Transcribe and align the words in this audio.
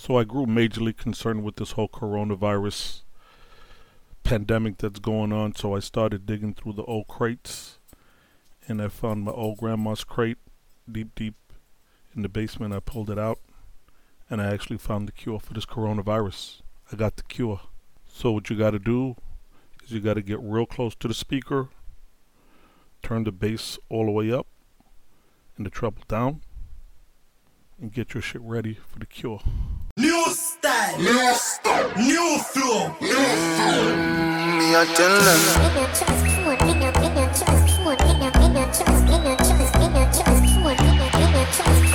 So 0.00 0.16
I 0.16 0.22
grew 0.22 0.46
majorly 0.46 0.96
concerned 0.96 1.42
with 1.42 1.56
this 1.56 1.72
whole 1.72 1.88
coronavirus 1.88 3.02
pandemic 4.22 4.78
that's 4.78 5.00
going 5.00 5.32
on. 5.32 5.56
So 5.56 5.74
I 5.74 5.80
started 5.80 6.24
digging 6.24 6.54
through 6.54 6.74
the 6.74 6.84
old 6.84 7.08
crates 7.08 7.78
and 8.68 8.80
I 8.80 8.88
found 8.88 9.24
my 9.24 9.32
old 9.32 9.58
grandma's 9.58 10.04
crate 10.04 10.38
deep, 10.90 11.16
deep 11.16 11.34
in 12.14 12.22
the 12.22 12.28
basement. 12.28 12.72
I 12.72 12.78
pulled 12.78 13.10
it 13.10 13.18
out 13.18 13.40
and 14.30 14.40
I 14.40 14.46
actually 14.46 14.78
found 14.78 15.08
the 15.08 15.12
cure 15.12 15.40
for 15.40 15.52
this 15.52 15.66
coronavirus. 15.66 16.62
I 16.92 16.96
got 16.96 17.16
the 17.16 17.24
cure. 17.24 17.60
So 18.06 18.30
what 18.30 18.48
you 18.48 18.56
got 18.56 18.70
to 18.70 18.78
do 18.78 19.16
is 19.84 19.90
you 19.90 19.98
got 19.98 20.14
to 20.14 20.22
get 20.22 20.38
real 20.40 20.64
close 20.64 20.94
to 20.94 21.08
the 21.08 21.12
speaker, 21.12 21.70
turn 23.02 23.24
the 23.24 23.32
bass 23.32 23.80
all 23.88 24.06
the 24.06 24.12
way 24.12 24.32
up 24.32 24.46
and 25.56 25.66
the 25.66 25.70
treble 25.70 26.04
down, 26.06 26.42
and 27.80 27.92
get 27.92 28.14
your 28.14 28.22
shit 28.22 28.40
ready 28.42 28.74
for 28.74 28.98
the 28.98 29.06
cure. 29.06 29.40
New 29.96 30.24
style, 30.30 30.98
new 30.98 31.34
style, 31.34 31.90
new 31.96 32.38
flow, 32.38 32.88
new 33.00 33.14
flow. 33.56 33.96
Me 34.58 34.74
I 34.74 34.84
tell 34.94 35.16
them. 35.26 35.40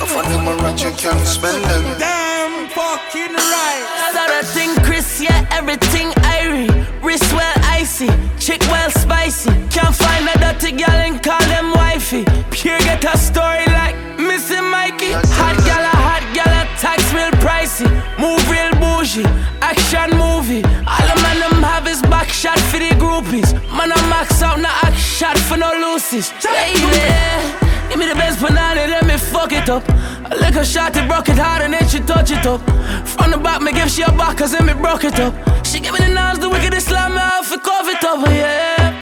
For 0.08 0.22
them 0.22 0.46
a 0.46 0.54
rich, 0.62 0.82
can't 0.96 1.26
spend 1.26 1.64
them. 1.64 1.98
Damn 1.98 2.68
fucking 2.68 3.34
right. 3.34 4.12
Other 4.14 4.46
thing, 4.46 4.74
Chris, 4.84 5.20
yeah, 5.20 5.46
everything 5.50 6.10
irie. 6.22 6.68
Wrist 7.02 7.32
well 7.32 7.54
icy, 7.64 8.08
chick 8.38 8.60
well 8.62 8.90
spicy. 8.90 9.50
Can't 9.70 9.94
find 9.94 10.28
a 10.28 10.38
dirty 10.38 10.72
girl 10.72 10.90
and 10.90 11.22
call 11.22 11.40
them 11.40 11.72
wifey. 11.72 12.24
Pure 12.50 12.78
get 12.80 13.04
a 13.04 13.18
story 13.18 13.66
like 13.66 13.96
Missing 14.18 14.70
Mikey. 14.70 15.12
Hot 15.44 15.56
gal, 15.68 15.84
a 15.84 15.94
hot 16.08 16.24
gal, 16.32 16.48
a 16.48 16.64
tax 16.80 17.12
real 17.12 17.30
pricey. 17.44 17.84
Move 18.18 18.40
real 18.48 18.72
bougie, 18.80 19.26
action 19.60 20.16
movie. 20.16 20.64
All 20.88 21.04
the 21.10 21.16
man 21.20 21.38
them 21.42 21.62
have 21.62 21.86
is 21.86 22.00
back 22.02 22.28
shot 22.28 22.58
for 22.70 22.78
the 22.78 22.90
groupies. 22.96 23.52
Man, 23.76 23.92
I 23.92 24.00
max 24.08 24.40
out, 24.42 24.58
no 24.58 24.70
act 24.86 24.96
shot 24.96 25.36
for 25.38 25.58
no 25.58 25.70
loosies. 25.82 26.32
Baby. 26.42 27.64
Give 27.90 27.98
me 27.98 28.06
the 28.08 28.14
best 28.14 28.40
banana, 28.40 28.86
let 28.88 29.04
me 29.06 29.16
fuck 29.18 29.52
it 29.52 29.68
up. 29.68 29.84
A 30.32 30.34
liquor 30.36 30.64
shot, 30.64 30.96
it 30.96 31.06
broke 31.06 31.28
it 31.28 31.36
hard 31.36 31.62
and 31.62 31.74
then 31.74 31.86
she 31.88 32.00
touch 32.00 32.30
it 32.30 32.46
up. 32.46 32.60
From 33.06 33.30
the 33.30 33.38
back, 33.38 33.60
me 33.60 33.72
give 33.72 33.90
she 33.90 34.02
a 34.02 34.10
back, 34.12 34.38
cause 34.38 34.52
then 34.52 34.64
me 34.66 34.72
broke 34.72 35.04
it 35.04 35.20
up. 35.20 35.34
She 35.66 35.78
give 35.78 35.92
me 35.92 36.00
the 36.00 36.08
knives, 36.08 36.38
the 36.38 36.48
wickedest 36.48 36.88
slam 36.88 37.12
me 37.12 37.20
off, 37.20 37.52
it 37.52 37.62
cover 37.62 37.90
it 37.90 38.02
up, 38.02 38.26
yeah. 38.28 39.00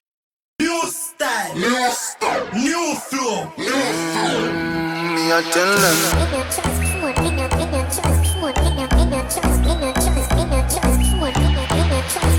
New 0.60 0.82
style, 0.86 1.54
new 1.54 1.90
style, 1.92 2.48
new 2.52 2.94
flow, 2.96 3.52
new 3.56 3.70
flow. 4.12 4.61
Me 5.22 5.30
I 5.30 5.40
tell 5.52 5.72
them. 5.78 5.98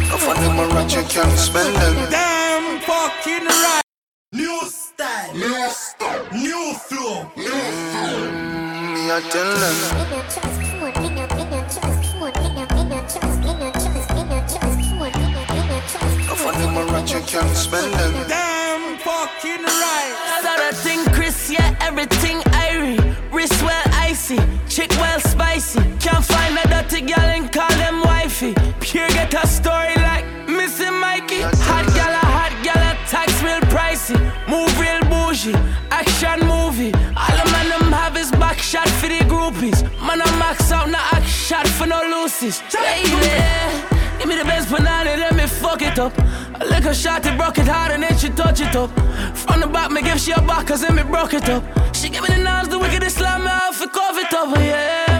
Go 0.10 0.18
for 0.18 0.34
them 0.36 0.60
a 0.60 0.62
rich, 0.76 0.96
you 0.96 1.04
can't 1.04 1.40
spend 1.40 1.76
them. 1.78 1.96
Damn 2.12 2.82
fucking 2.82 3.46
right. 3.46 3.82
New 4.34 4.60
style, 4.66 5.34
new 5.34 5.70
style, 5.70 6.26
new 6.34 6.74
flow, 6.74 7.32
new 7.38 7.62
flow. 7.88 8.28
Mm, 8.28 8.94
me 8.94 9.12
I 9.12 9.22
tell 9.32 9.52
them. 9.64 9.78
Go 16.28 16.36
for 16.36 16.52
them 16.52 16.76
a 16.76 16.84
rich, 16.94 17.14
you 17.14 17.22
can't 17.22 17.56
spend 17.56 17.94
them. 17.94 18.14
Damn 18.28 18.98
fucking 18.98 19.64
right. 19.64 20.14
Other 20.44 20.76
thing, 20.76 21.00
Chris, 21.14 21.50
yeah, 21.50 21.78
everything 21.80 22.43
story 29.54 29.94
like 30.10 30.26
Missing 30.48 30.98
Mikey. 31.00 31.42
Hot 31.70 31.86
gal, 31.94 32.14
a 32.22 32.26
hot 32.38 32.54
gal, 32.66 32.82
a 32.82 32.94
tax 33.08 33.30
real 33.46 33.62
pricey. 33.74 34.18
Move 34.50 34.72
real 34.82 35.02
bougie, 35.12 35.56
action 35.92 36.40
movie. 36.48 36.94
All 37.16 37.36
the 37.38 37.46
man 37.54 37.70
them 37.70 37.92
have 37.92 38.18
is 38.18 38.32
back 38.32 38.58
shot 38.58 38.90
for 39.00 39.08
the 39.08 39.22
groupies. 39.34 39.80
Man, 40.06 40.22
I 40.22 40.30
max 40.42 40.72
out, 40.72 40.90
no 40.90 40.98
act 41.16 41.28
shot 41.28 41.68
for 41.68 41.86
no 41.86 42.00
loosies. 42.02 42.58
Baby. 42.74 43.94
Give 44.18 44.28
me 44.28 44.36
the 44.38 44.46
best 44.46 44.70
banana, 44.72 45.18
let 45.18 45.36
me 45.36 45.46
fuck 45.46 45.82
it 45.82 46.00
up. 46.00 46.14
I 46.60 46.64
A 46.64 46.66
liquor 46.66 46.94
shot, 46.94 47.26
it 47.26 47.38
broke 47.38 47.58
it 47.60 47.68
hard 47.68 47.92
and 47.92 48.04
then 48.04 48.18
she 48.18 48.30
touch 48.30 48.62
it 48.62 48.76
up. 48.76 48.90
From 49.36 49.60
the 49.62 49.68
back, 49.68 49.92
me 49.92 50.02
give 50.02 50.20
she 50.20 50.32
a 50.32 50.42
back, 50.42 50.68
cause 50.68 50.82
then 50.82 50.96
me 50.96 51.04
broke 51.04 51.34
it 51.34 51.48
up. 51.50 51.64
She 51.94 52.10
give 52.10 52.24
me 52.24 52.30
the 52.36 52.42
knives, 52.42 52.70
the 52.70 52.80
wickedest 52.80 53.18
slam 53.18 53.42
me 53.44 53.50
off, 53.50 53.82
it 53.82 53.92
cover 53.92 54.22
it 54.22 54.34
up, 54.34 54.56
yeah. 54.58 55.13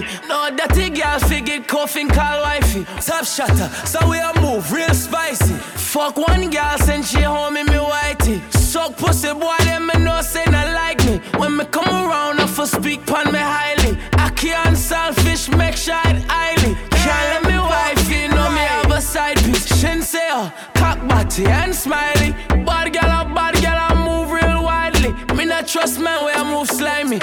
Nike. 0.00 0.28
No 0.28 0.50
dirty 0.56 0.90
girl, 0.90 1.18
figure 1.20 1.60
coughing, 1.62 2.08
call 2.08 2.42
wifey. 2.42 2.84
Top 3.00 3.24
shatter, 3.24 3.68
so 3.86 3.98
we 4.08 4.18
a 4.18 4.32
move, 4.40 4.70
real 4.72 4.94
spicy. 4.94 5.54
Fuck 5.54 6.16
one 6.16 6.50
girl, 6.50 6.78
send 6.78 7.04
she 7.04 7.22
home 7.22 7.56
in 7.56 7.66
me 7.66 7.74
whitey. 7.74 8.40
Suck 8.52 8.96
pussy, 8.96 9.32
boy, 9.32 9.56
them 9.60 9.86
me 9.86 10.04
know 10.04 10.20
say 10.22 10.44
not 10.50 10.72
like 10.74 11.04
me. 11.04 11.20
When 11.38 11.56
me 11.56 11.64
come 11.66 11.88
around, 11.88 12.40
I 12.40 12.46
for 12.46 12.66
speak 12.66 13.06
pon 13.06 13.32
me 13.32 13.38
highly. 13.38 13.98
I 14.12 14.30
can't 14.30 14.76
selfish, 14.76 15.48
make 15.48 15.76
sure 15.76 16.00
it 16.04 16.24
highly. 16.28 16.74
Can't 16.90 17.44
let 17.44 17.44
me 17.44 17.58
wifey 17.58 18.28
know 18.28 18.50
me 18.50 18.60
have 18.60 18.90
a 18.90 19.00
side 19.00 19.38
piece. 19.38 19.66
Shin 19.80 20.02
say, 20.02 20.28
oh, 20.30 20.52
cock 20.74 20.98
body 21.08 21.46
and 21.46 21.74
smiley. 21.74 22.32
Bad 22.64 22.92
girl, 22.92 23.04
a 23.04 23.24
bad 23.34 23.54
girl, 23.54 23.78
I 23.78 23.94
move 23.94 24.32
real 24.32 24.64
widely. 24.64 25.12
Me 25.34 25.44
not 25.44 25.66
trust 25.68 26.00
man 26.00 26.24
where 26.24 26.34
I 26.34 26.42
move 26.42 26.68
slimy. 26.68 27.18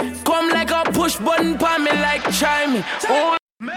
Come 1.15 1.25
like 1.25 1.37
a 1.37 1.53
push 1.53 1.57
button 1.57 1.57
pon 1.57 1.83
me 1.83 1.91
like 1.91 2.23
try. 2.33 2.83
Oh, 3.09 3.37
Murderer, 3.59 3.75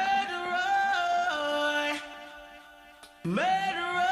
murderer. 3.25 4.07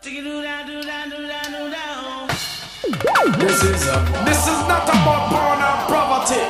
Take 0.00 0.22
do 0.22 0.42
down, 0.42 0.66
do 0.66 0.82
down, 0.82 1.10
do 1.10 1.16
down, 1.26 1.52
do 1.52 1.70
down. 1.70 2.28
This 3.38 3.62
is 3.62 3.84
this 4.24 4.46
is 4.46 4.60
not 4.68 4.88
about 4.88 5.30
porn 5.30 5.60
or 5.60 5.76
poverty. 5.88 6.42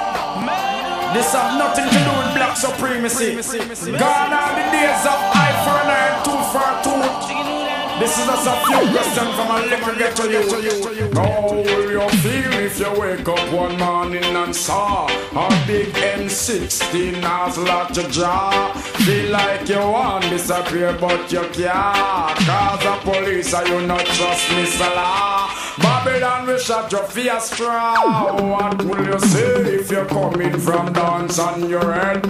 This 1.15 1.33
have 1.33 1.59
nothing 1.59 1.89
to 1.89 1.99
do 1.99 2.13
with 2.19 2.35
black 2.35 2.57
supremacy. 2.57 3.35
Gone 3.99 4.33
are 4.33 4.55
the 4.55 4.65
days 4.71 5.07
of 5.07 5.21
eye 5.35 5.55
for 5.65 5.77
an 5.81 5.91
eye 5.91 6.09
and 6.13 6.25
tooth 6.25 6.47
for 6.53 6.63
a 6.63 6.83
tooth. 6.85 7.17
This 8.01 8.17
is 8.19 8.25
just 8.27 8.47
a 8.47 8.55
few 8.65 8.81
questions 8.95 9.35
from 9.35 9.51
a 9.51 9.59
little 9.61 9.95
get 9.99 10.17
to 10.17 10.25
you. 10.31 10.43
How 11.15 11.49
will 11.51 11.91
you 11.91 12.09
feel 12.21 12.50
if 12.71 12.79
you 12.79 13.01
wake 13.01 13.29
up 13.29 13.53
one 13.53 13.77
morning 13.79 14.23
and 14.23 14.55
saw 14.55 15.07
a 15.09 15.67
big 15.67 15.89
M16 15.89 17.21
nozzle 17.21 17.69
at 17.69 17.97
your 17.97 18.09
jaw? 18.11 18.73
Feel 19.05 19.31
like 19.33 19.69
you 19.69 19.79
want 19.79 20.25
disappear 20.31 20.97
but 21.01 21.33
you 21.33 21.43
can't. 21.53 22.39
Cause 22.47 22.81
the 22.83 22.97
police 23.03 23.53
are 23.55 23.67
you 23.67 23.87
not 23.87 24.07
trust 24.07 24.51
me, 24.53 24.65
Salah. 24.67 25.70
Babylon 26.03 26.47
we 26.47 26.59
shut 26.59 26.91
your 26.93 27.03
face 27.03 27.51
straw. 27.51 28.33
What 28.33 28.83
will 28.85 29.05
you 29.05 29.19
say 29.19 29.75
if 29.81 29.91
you're 29.91 30.07
coming 30.07 30.59
from 30.59 30.95
dance 30.95 31.39
on 31.39 31.69
your 31.69 31.93
head? 31.93 32.25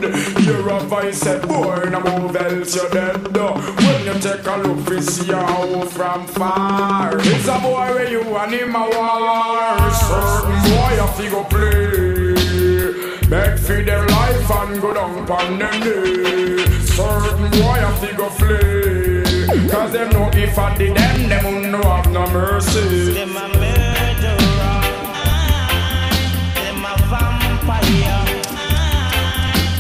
You're 0.45 0.69
a 0.71 0.81
voice 0.81 1.19
said, 1.19 1.47
boy, 1.47 1.89
no 1.89 2.01
move 2.01 2.35
else 2.35 2.75
you're 2.75 2.91
dead. 2.91 3.33
When 3.33 4.05
you 4.07 4.15
take 4.21 4.45
a 4.45 4.57
look, 4.57 4.89
we 4.89 5.01
see 5.01 5.29
your 5.29 5.47
hoe 5.47 5.85
from 5.85 6.27
far. 6.27 7.17
It's 7.21 7.47
a 7.47 7.61
boy 7.61 7.95
where 7.95 8.11
you 8.11 8.23
and 8.23 8.53
him 8.53 8.75
a 8.75 8.91
war. 8.91 9.91
Certain 10.09 10.61
boy 10.67 10.95
a 10.99 11.07
figure 11.15 11.45
play. 11.53 13.29
Beg 13.31 13.57
for 13.61 13.83
their 13.85 14.05
life 14.05 14.51
and 14.51 14.81
go 14.83 14.95
down 14.95 15.59
day. 15.61 16.65
Certain 16.87 17.51
boy 17.53 17.79
a 17.79 17.93
figure 18.01 18.31
flee. 18.31 19.00
Cause 19.51 19.93
them 19.93 20.11
know 20.11 20.31
if 20.33 20.57
I 20.57 20.77
did 20.77 20.97
them, 20.97 21.29
them 21.29 21.45
would 21.45 21.73
no 21.73 21.83
have 21.83 22.09
no 22.13 22.25
mercy. 22.31 23.13
Them 23.13 23.31
a 23.31 23.49
murderer, 23.49 24.39
them 26.55 26.85
a 26.87 26.95
vampire. 27.11 28.23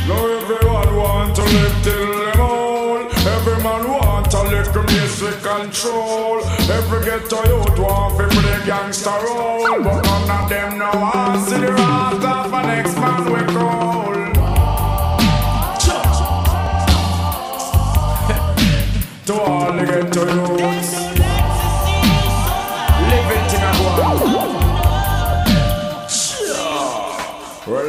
Now 0.08 0.26
everyone 0.26 0.96
want 0.96 1.36
to 1.36 1.42
live 1.42 1.76
till 1.84 2.18
them 2.18 2.40
old. 2.40 3.12
Every 3.14 3.62
man 3.62 3.88
want 3.88 4.34
a 4.34 4.42
little 4.42 4.82
music 4.82 5.40
control. 5.40 6.42
Every 6.68 7.04
ghetto 7.04 7.38
youth 7.46 7.78
want 7.78 8.18
to 8.18 8.26
play 8.26 8.66
gangster 8.66 9.10
role. 9.22 9.84
But 9.84 10.02
none 10.02 10.30
of 10.30 10.48
them 10.48 10.78
know 10.80 10.90
want 10.94 11.46
see 11.46 11.58
the 11.60 11.72
wrath 11.72 12.24
of 12.24 12.52
an 12.52 12.66
next 12.66 12.96
man 12.96 13.24
we 13.32 13.54
call. 13.54 13.99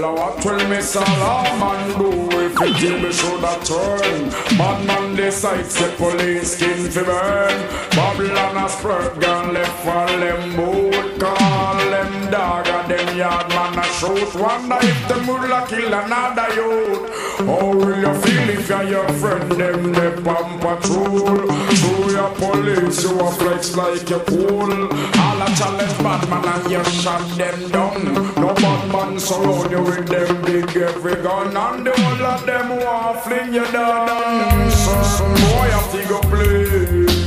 What 0.01 0.43
will 0.43 0.67
me 0.67 0.81
Solomon 0.81 1.97
do 1.99 2.09
if 2.39 2.59
it 2.59 2.81
give 2.81 3.01
me 3.03 3.11
shoulda 3.11 3.59
turn? 3.63 4.29
Bad 4.57 4.85
man 4.87 5.15
decides 5.15 5.75
the 5.75 5.93
police 5.95 6.57
skin 6.57 6.89
fi 6.89 7.03
burn. 7.03 7.69
Babylon 7.91 8.57
a 8.57 8.67
spread 8.67 9.21
gun 9.21 9.53
left 9.53 9.77
for 9.83 10.07
them 10.17 10.55
boot, 10.55 11.19
call 11.19 11.77
them 11.77 12.31
dog 12.31 12.67
and 12.67 12.91
them 12.91 13.17
yard 13.17 13.47
man 13.49 13.77
a 13.77 13.83
shoot. 13.83 14.33
Wonder 14.33 14.79
if 14.81 15.07
them 15.07 15.27
will 15.27 15.67
kill 15.67 15.93
another 15.93 16.49
youth. 16.55 17.30
How 17.47 17.73
will 17.73 17.97
you 17.97 18.13
feel 18.21 18.49
if 18.49 18.69
you're 18.69 18.83
your 18.83 19.07
friend 19.13 19.51
them 19.51 19.93
they 19.93 20.13
on 20.29 20.59
patrol? 20.59 21.47
Through 21.79 22.11
your 22.11 22.29
police 22.35 23.03
you 23.03 23.19
a 23.19 23.31
flex 23.31 23.75
like 23.75 24.11
a 24.11 24.19
fool. 24.19 24.71
All 24.71 25.41
a 25.41 25.47
challenge 25.57 25.97
bad 26.05 26.29
man 26.29 26.45
and 26.45 26.71
you 26.71 26.83
shot 26.83 27.27
them 27.37 27.69
down. 27.69 28.13
No 28.35 28.53
bad 28.53 28.91
man 28.91 29.19
surround 29.19 29.71
you 29.71 29.81
with 29.81 30.07
them 30.07 30.41
big 30.45 30.77
every 30.77 31.15
gun 31.23 31.57
and 31.57 31.87
the 31.87 31.91
whole 31.91 32.25
of 32.25 32.45
them 32.45 32.69
want 32.77 33.19
fling 33.21 33.53
you 33.53 33.65
down. 33.71 34.71
So 34.71 35.01
some 35.03 35.33
boy 35.33 35.69
have 35.75 35.91
to 35.93 36.01
go 36.09 36.19
play. 36.29 37.21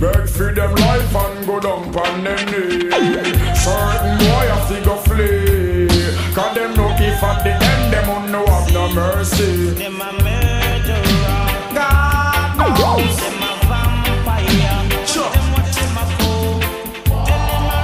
Beg 0.00 0.28
for 0.28 0.52
them 0.52 0.74
life 0.74 1.14
and 1.14 1.46
go 1.46 1.60
down 1.60 1.96
on 1.96 2.24
them 2.24 2.46
knee. 2.46 2.90
Certain 3.54 4.18
boy 4.18 4.46
have 4.50 4.68
to 4.68 4.84
go 4.84 4.96
mercy. 9.38 9.70
Them 9.70 10.00
a 10.00 10.12
murderer. 10.12 11.46
God 11.74 12.56
knows. 12.58 13.16
Them 13.16 13.42
a 13.42 13.52
vampire. 13.68 15.06
Sure. 15.06 15.30
Them 15.30 15.52
watch 15.52 15.74
them 15.74 15.96
a 15.96 16.04
fool. 16.18 16.60
Tell 17.26 17.42
them 17.48 17.70
a 17.70 17.78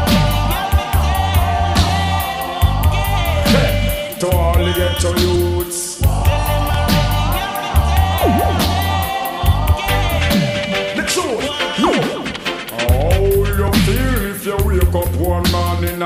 Hey, 3.50 4.16
to 4.20 4.26
all 4.30 4.54
the 4.54 4.72
ghetto 4.72 5.10
youths. 5.20 5.33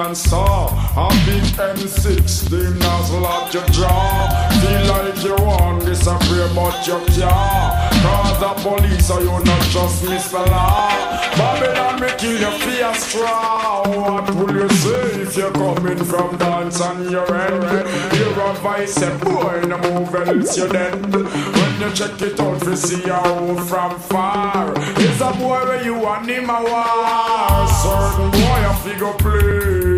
And 0.08 0.16
saw 0.16 0.68
a 0.96 1.08
big 1.26 1.42
M16 1.52 2.80
nozzle 2.80 3.26
at 3.26 3.52
your 3.52 3.66
jaw? 3.66 4.48
Feel 4.62 4.84
like 4.88 5.22
you 5.22 5.44
want 5.44 5.84
this 5.84 5.98
disappear, 5.98 6.48
but 6.54 6.86
you 6.86 6.98
can't. 7.12 7.88
Cause 8.02 8.40
the 8.40 8.52
police 8.62 9.10
are 9.10 9.20
you 9.20 9.44
not 9.44 9.62
just 9.68 10.04
Mr. 10.04 10.46
Law. 10.46 10.88
Babylon 11.36 12.00
may 12.00 12.16
kill 12.16 12.40
you 12.40 12.52
for 12.58 12.84
a 12.90 12.94
straw. 12.94 13.82
What 13.86 14.34
will 14.34 14.54
you 14.54 14.68
say 14.70 15.20
if 15.22 15.36
you're 15.36 15.52
coming 15.52 16.02
from 16.04 16.38
dance 16.38 16.80
and 16.80 17.10
you're 17.10 17.34
end? 17.34 17.88
Hear 18.14 18.30
a 18.30 18.54
voice 18.54 18.94
say, 18.94 19.14
boy, 19.18 19.60
no 19.66 19.76
move 19.78 20.14
else 20.14 20.56
you're 20.56 20.68
dead. 20.68 20.94
When 21.12 21.80
you 21.80 21.90
check 21.92 22.20
it 22.22 22.40
out, 22.40 22.64
you 22.64 22.76
see 22.76 23.08
hole 23.08 23.56
from 23.56 23.98
far. 23.98 24.72
It's 24.76 25.20
a 25.20 25.32
boy 25.32 25.64
where 25.68 25.84
you 25.84 25.94
want 25.98 26.30
him 26.30 26.48
a 26.48 26.62
war. 26.62 27.68
Certain 27.82 28.30
boy 28.30 28.62
a 28.64 28.74
figure 28.82 29.12
play. 29.18 29.97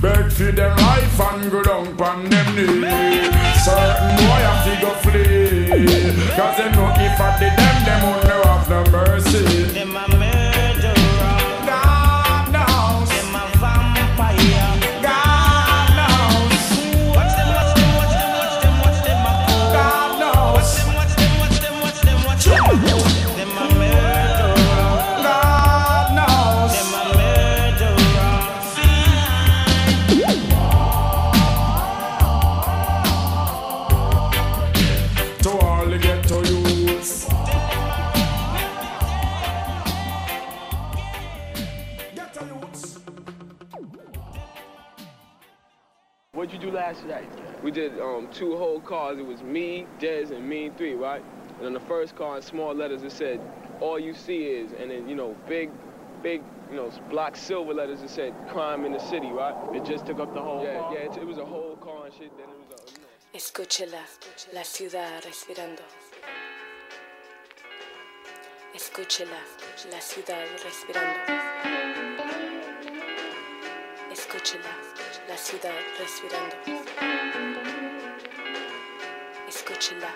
Beg 0.00 0.32
for 0.32 0.52
them 0.52 0.76
life 0.76 1.20
and 1.20 1.50
go 1.50 1.62
down 1.62 1.86
on 2.00 2.30
them 2.30 2.48
knee. 2.56 3.28
Certain 3.64 4.16
boy 4.18 4.42
a 4.48 4.54
figure 4.64 4.96
flee. 5.02 6.36
Cause 6.36 6.56
they 6.56 6.70
know 6.72 6.90
if 6.96 7.20
I 7.20 7.38
did 7.38 7.54
them, 7.56 7.76
them 7.84 8.02
won't 8.02 8.24
know 8.28 8.42
have 8.42 8.68
no 8.68 8.80
mercy. 8.90 10.21
What'd 46.92 47.04
you 47.04 47.10
do 47.10 47.18
last 47.18 47.38
night? 47.38 47.64
We 47.64 47.70
did 47.70 48.00
um, 48.00 48.28
two 48.32 48.56
whole 48.56 48.80
cars. 48.80 49.18
It 49.18 49.26
was 49.26 49.42
me, 49.42 49.86
Dez, 50.00 50.30
and 50.30 50.48
Mean 50.48 50.72
Three, 50.74 50.94
right? 50.94 51.22
And 51.58 51.66
on 51.66 51.72
the 51.72 51.80
first 51.80 52.16
car, 52.16 52.36
in 52.36 52.42
small 52.42 52.74
letters, 52.74 53.02
it 53.02 53.12
said, 53.12 53.40
"All 53.80 53.98
you 53.98 54.14
see 54.14 54.44
is," 54.44 54.72
and 54.78 54.90
then 54.90 55.08
you 55.08 55.14
know, 55.14 55.36
big, 55.48 55.70
big, 56.22 56.42
you 56.70 56.76
know, 56.76 56.90
black 57.10 57.36
silver 57.36 57.72
letters. 57.72 58.02
It 58.02 58.10
said, 58.10 58.34
"Crime 58.48 58.84
in 58.84 58.92
the 58.92 58.98
city," 58.98 59.28
right? 59.30 59.54
It 59.74 59.84
just 59.84 60.06
took 60.06 60.18
up 60.18 60.34
the 60.34 60.40
whole 60.42 60.64
Yeah, 60.64 60.78
car? 60.78 60.94
yeah. 60.94 61.00
It, 61.12 61.16
it 61.18 61.26
was 61.26 61.38
a 61.38 61.44
whole 61.44 61.76
car 61.76 62.06
and 62.06 62.14
shit. 62.14 62.30
Then 62.36 62.48
it 62.48 62.56
was, 62.58 62.80
a, 62.80 62.92
you 62.92 62.98
know. 62.98 63.08
Escúchela, 63.34 64.02
la 64.52 64.62
ciudad 64.62 65.22
respirando. 65.24 65.82
Escúchela, 68.74 69.40
la 69.90 70.00
ciudad 70.00 70.46
respirando. 70.64 71.42
Escúchela, 74.10 74.72
la 75.28 75.36
ciudad 75.36 75.72
respirando. 75.98 76.56
Escúchela. 79.48 80.10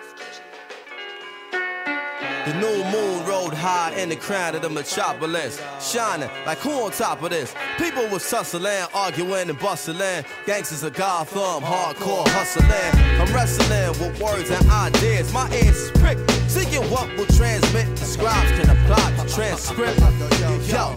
The 2.47 2.55
new 2.55 2.85
moon 2.93 3.27
rode 3.27 3.55
high 3.55 3.93
in 3.97 4.09
the 4.09 4.17
crown 4.17 4.55
of 4.55 4.63
the 4.63 4.71
metropolis, 4.71 5.61
shining 5.81 6.31
like 6.47 6.59
who 6.59 6.71
on 6.71 6.93
top 6.93 7.23
of 7.23 7.31
this? 7.31 7.53
People 7.77 8.07
was 8.09 8.29
tussling, 8.29 8.87
arguing 8.95 9.51
and 9.51 9.59
bustling. 9.59 10.25
Gangsters 10.47 10.85
of 10.85 10.95
Gotham, 10.95 11.63
hardcore 11.63 12.27
hustling. 12.29 13.21
I'm 13.21 13.35
wrestling 13.35 13.91
with 14.01 14.21
words 14.21 14.51
and 14.51 14.71
ideas. 14.71 15.33
My 15.33 15.51
ears 15.57 15.77
is 15.77 15.91
pricked, 16.01 16.31
seeking 16.77 16.91
what 16.91 17.09
will 17.17 17.27
transmit. 17.27 17.87
The 17.97 18.05
scribes 18.05 18.51
can 18.53 18.71
apply 18.71 19.11
the 19.13 19.31
transcript. 19.31 20.01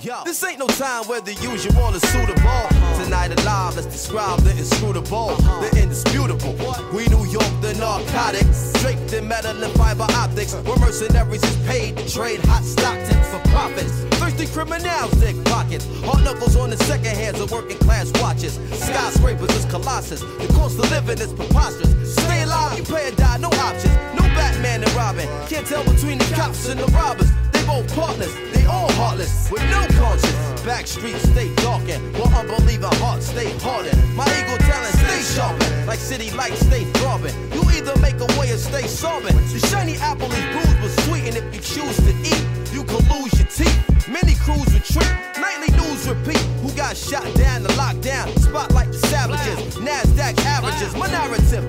Yo, 0.03 0.23
this 0.23 0.43
ain't 0.43 0.59
no 0.59 0.67
time 0.67 1.05
where 1.05 1.21
the 1.21 1.33
usual 1.35 1.93
is 1.93 2.01
suitable. 2.09 3.03
Tonight 3.03 3.39
alive, 3.39 3.75
let's 3.75 3.87
describe 3.87 4.39
the 4.41 4.51
inscrutable, 4.51 5.35
the 5.61 5.69
indisputable. 5.81 6.55
We 6.93 7.07
New 7.07 7.25
York, 7.25 7.51
the 7.61 7.73
narcotics, 7.79 8.73
draped 8.81 9.13
in 9.13 9.27
metal 9.27 9.63
and 9.63 9.73
fiber 9.73 10.07
optics. 10.15 10.53
Where 10.53 10.77
mercenaries 10.77 11.43
is 11.43 11.57
paid 11.67 11.97
to 11.97 12.09
trade 12.11 12.39
hot 12.45 12.63
Stockton 12.63 13.21
for 13.31 13.39
profits. 13.49 13.91
Thirsty 14.19 14.47
criminals 14.47 15.11
dig 15.19 15.43
pockets. 15.45 15.85
Hard 16.03 16.23
knuckles 16.23 16.55
on 16.55 16.69
the 16.69 16.77
second 16.77 17.15
hands 17.15 17.39
of 17.39 17.51
working 17.51 17.77
class 17.77 18.11
watches. 18.21 18.59
Skyscrapers 18.71 19.55
is 19.55 19.65
colossus. 19.65 20.21
The 20.21 20.47
cost 20.53 20.79
of 20.79 20.89
living 20.91 21.19
is 21.19 21.33
preposterous. 21.33 22.15
Stay 22.15 22.43
alive, 22.43 22.77
you 22.77 22.83
pay 22.83 23.09
or 23.09 23.15
die, 23.15 23.37
no 23.37 23.49
options. 23.49 23.95
No 24.15 24.18
Batman 24.39 24.83
and 24.83 24.93
Robin. 24.93 25.27
Can't 25.51 25.67
tell 25.67 25.83
between 25.83 26.17
the 26.17 26.29
cops 26.33 26.69
and 26.69 26.79
the 26.79 26.87
robbers. 26.95 27.29
They 27.51 27.61
both 27.67 27.93
partners, 27.93 28.33
they 28.53 28.63
all 28.65 28.89
heartless, 28.93 29.51
with 29.51 29.63
no 29.69 29.83
conscience. 29.99 30.39
Back 30.63 30.87
streets 30.87 31.23
stay 31.27 31.53
darkened, 31.55 32.01
while 32.17 32.31
unbelieving 32.39 32.95
hearts 33.03 33.27
stay 33.27 33.51
hardened. 33.59 33.99
My 34.15 34.23
ego 34.39 34.55
talent 34.63 34.95
stay 34.95 35.21
sharpened, 35.35 35.87
like 35.87 35.99
city 35.99 36.31
lights 36.31 36.61
stay 36.65 36.85
throbbing. 36.99 37.35
You 37.51 37.63
either 37.75 37.95
make 37.99 38.19
a 38.21 38.29
way 38.39 38.51
or 38.51 38.57
stay 38.57 38.87
sobbing. 38.87 39.35
The 39.51 39.59
shiny 39.67 39.97
apple 39.97 40.31
is 40.31 40.45
bruised 40.53 40.79
but 40.79 40.93
sweet, 41.03 41.23
and 41.27 41.35
if 41.35 41.45
you 41.53 41.59
choose 41.59 41.97
to 42.07 42.13
eat, 42.23 42.43
you 42.71 42.83
can 42.85 43.03
lose 43.11 43.35
your 43.35 43.49
teeth. 43.51 44.07
Many 44.07 44.35
crews 44.35 44.71
retreat, 44.73 45.11
nightly 45.37 45.69
news 45.75 46.07
repeat. 46.07 46.41
Who 46.63 46.71
got 46.79 46.95
shot 46.95 47.27
down 47.35 47.63
the 47.63 47.73
lockdown? 47.75 48.25
Spotlight 48.39 48.91
the 48.91 48.99
savages, 49.11 49.75
NASDAQ 49.77 50.39
averages. 50.45 50.95
My 50.95 51.07
narrative 51.11 51.63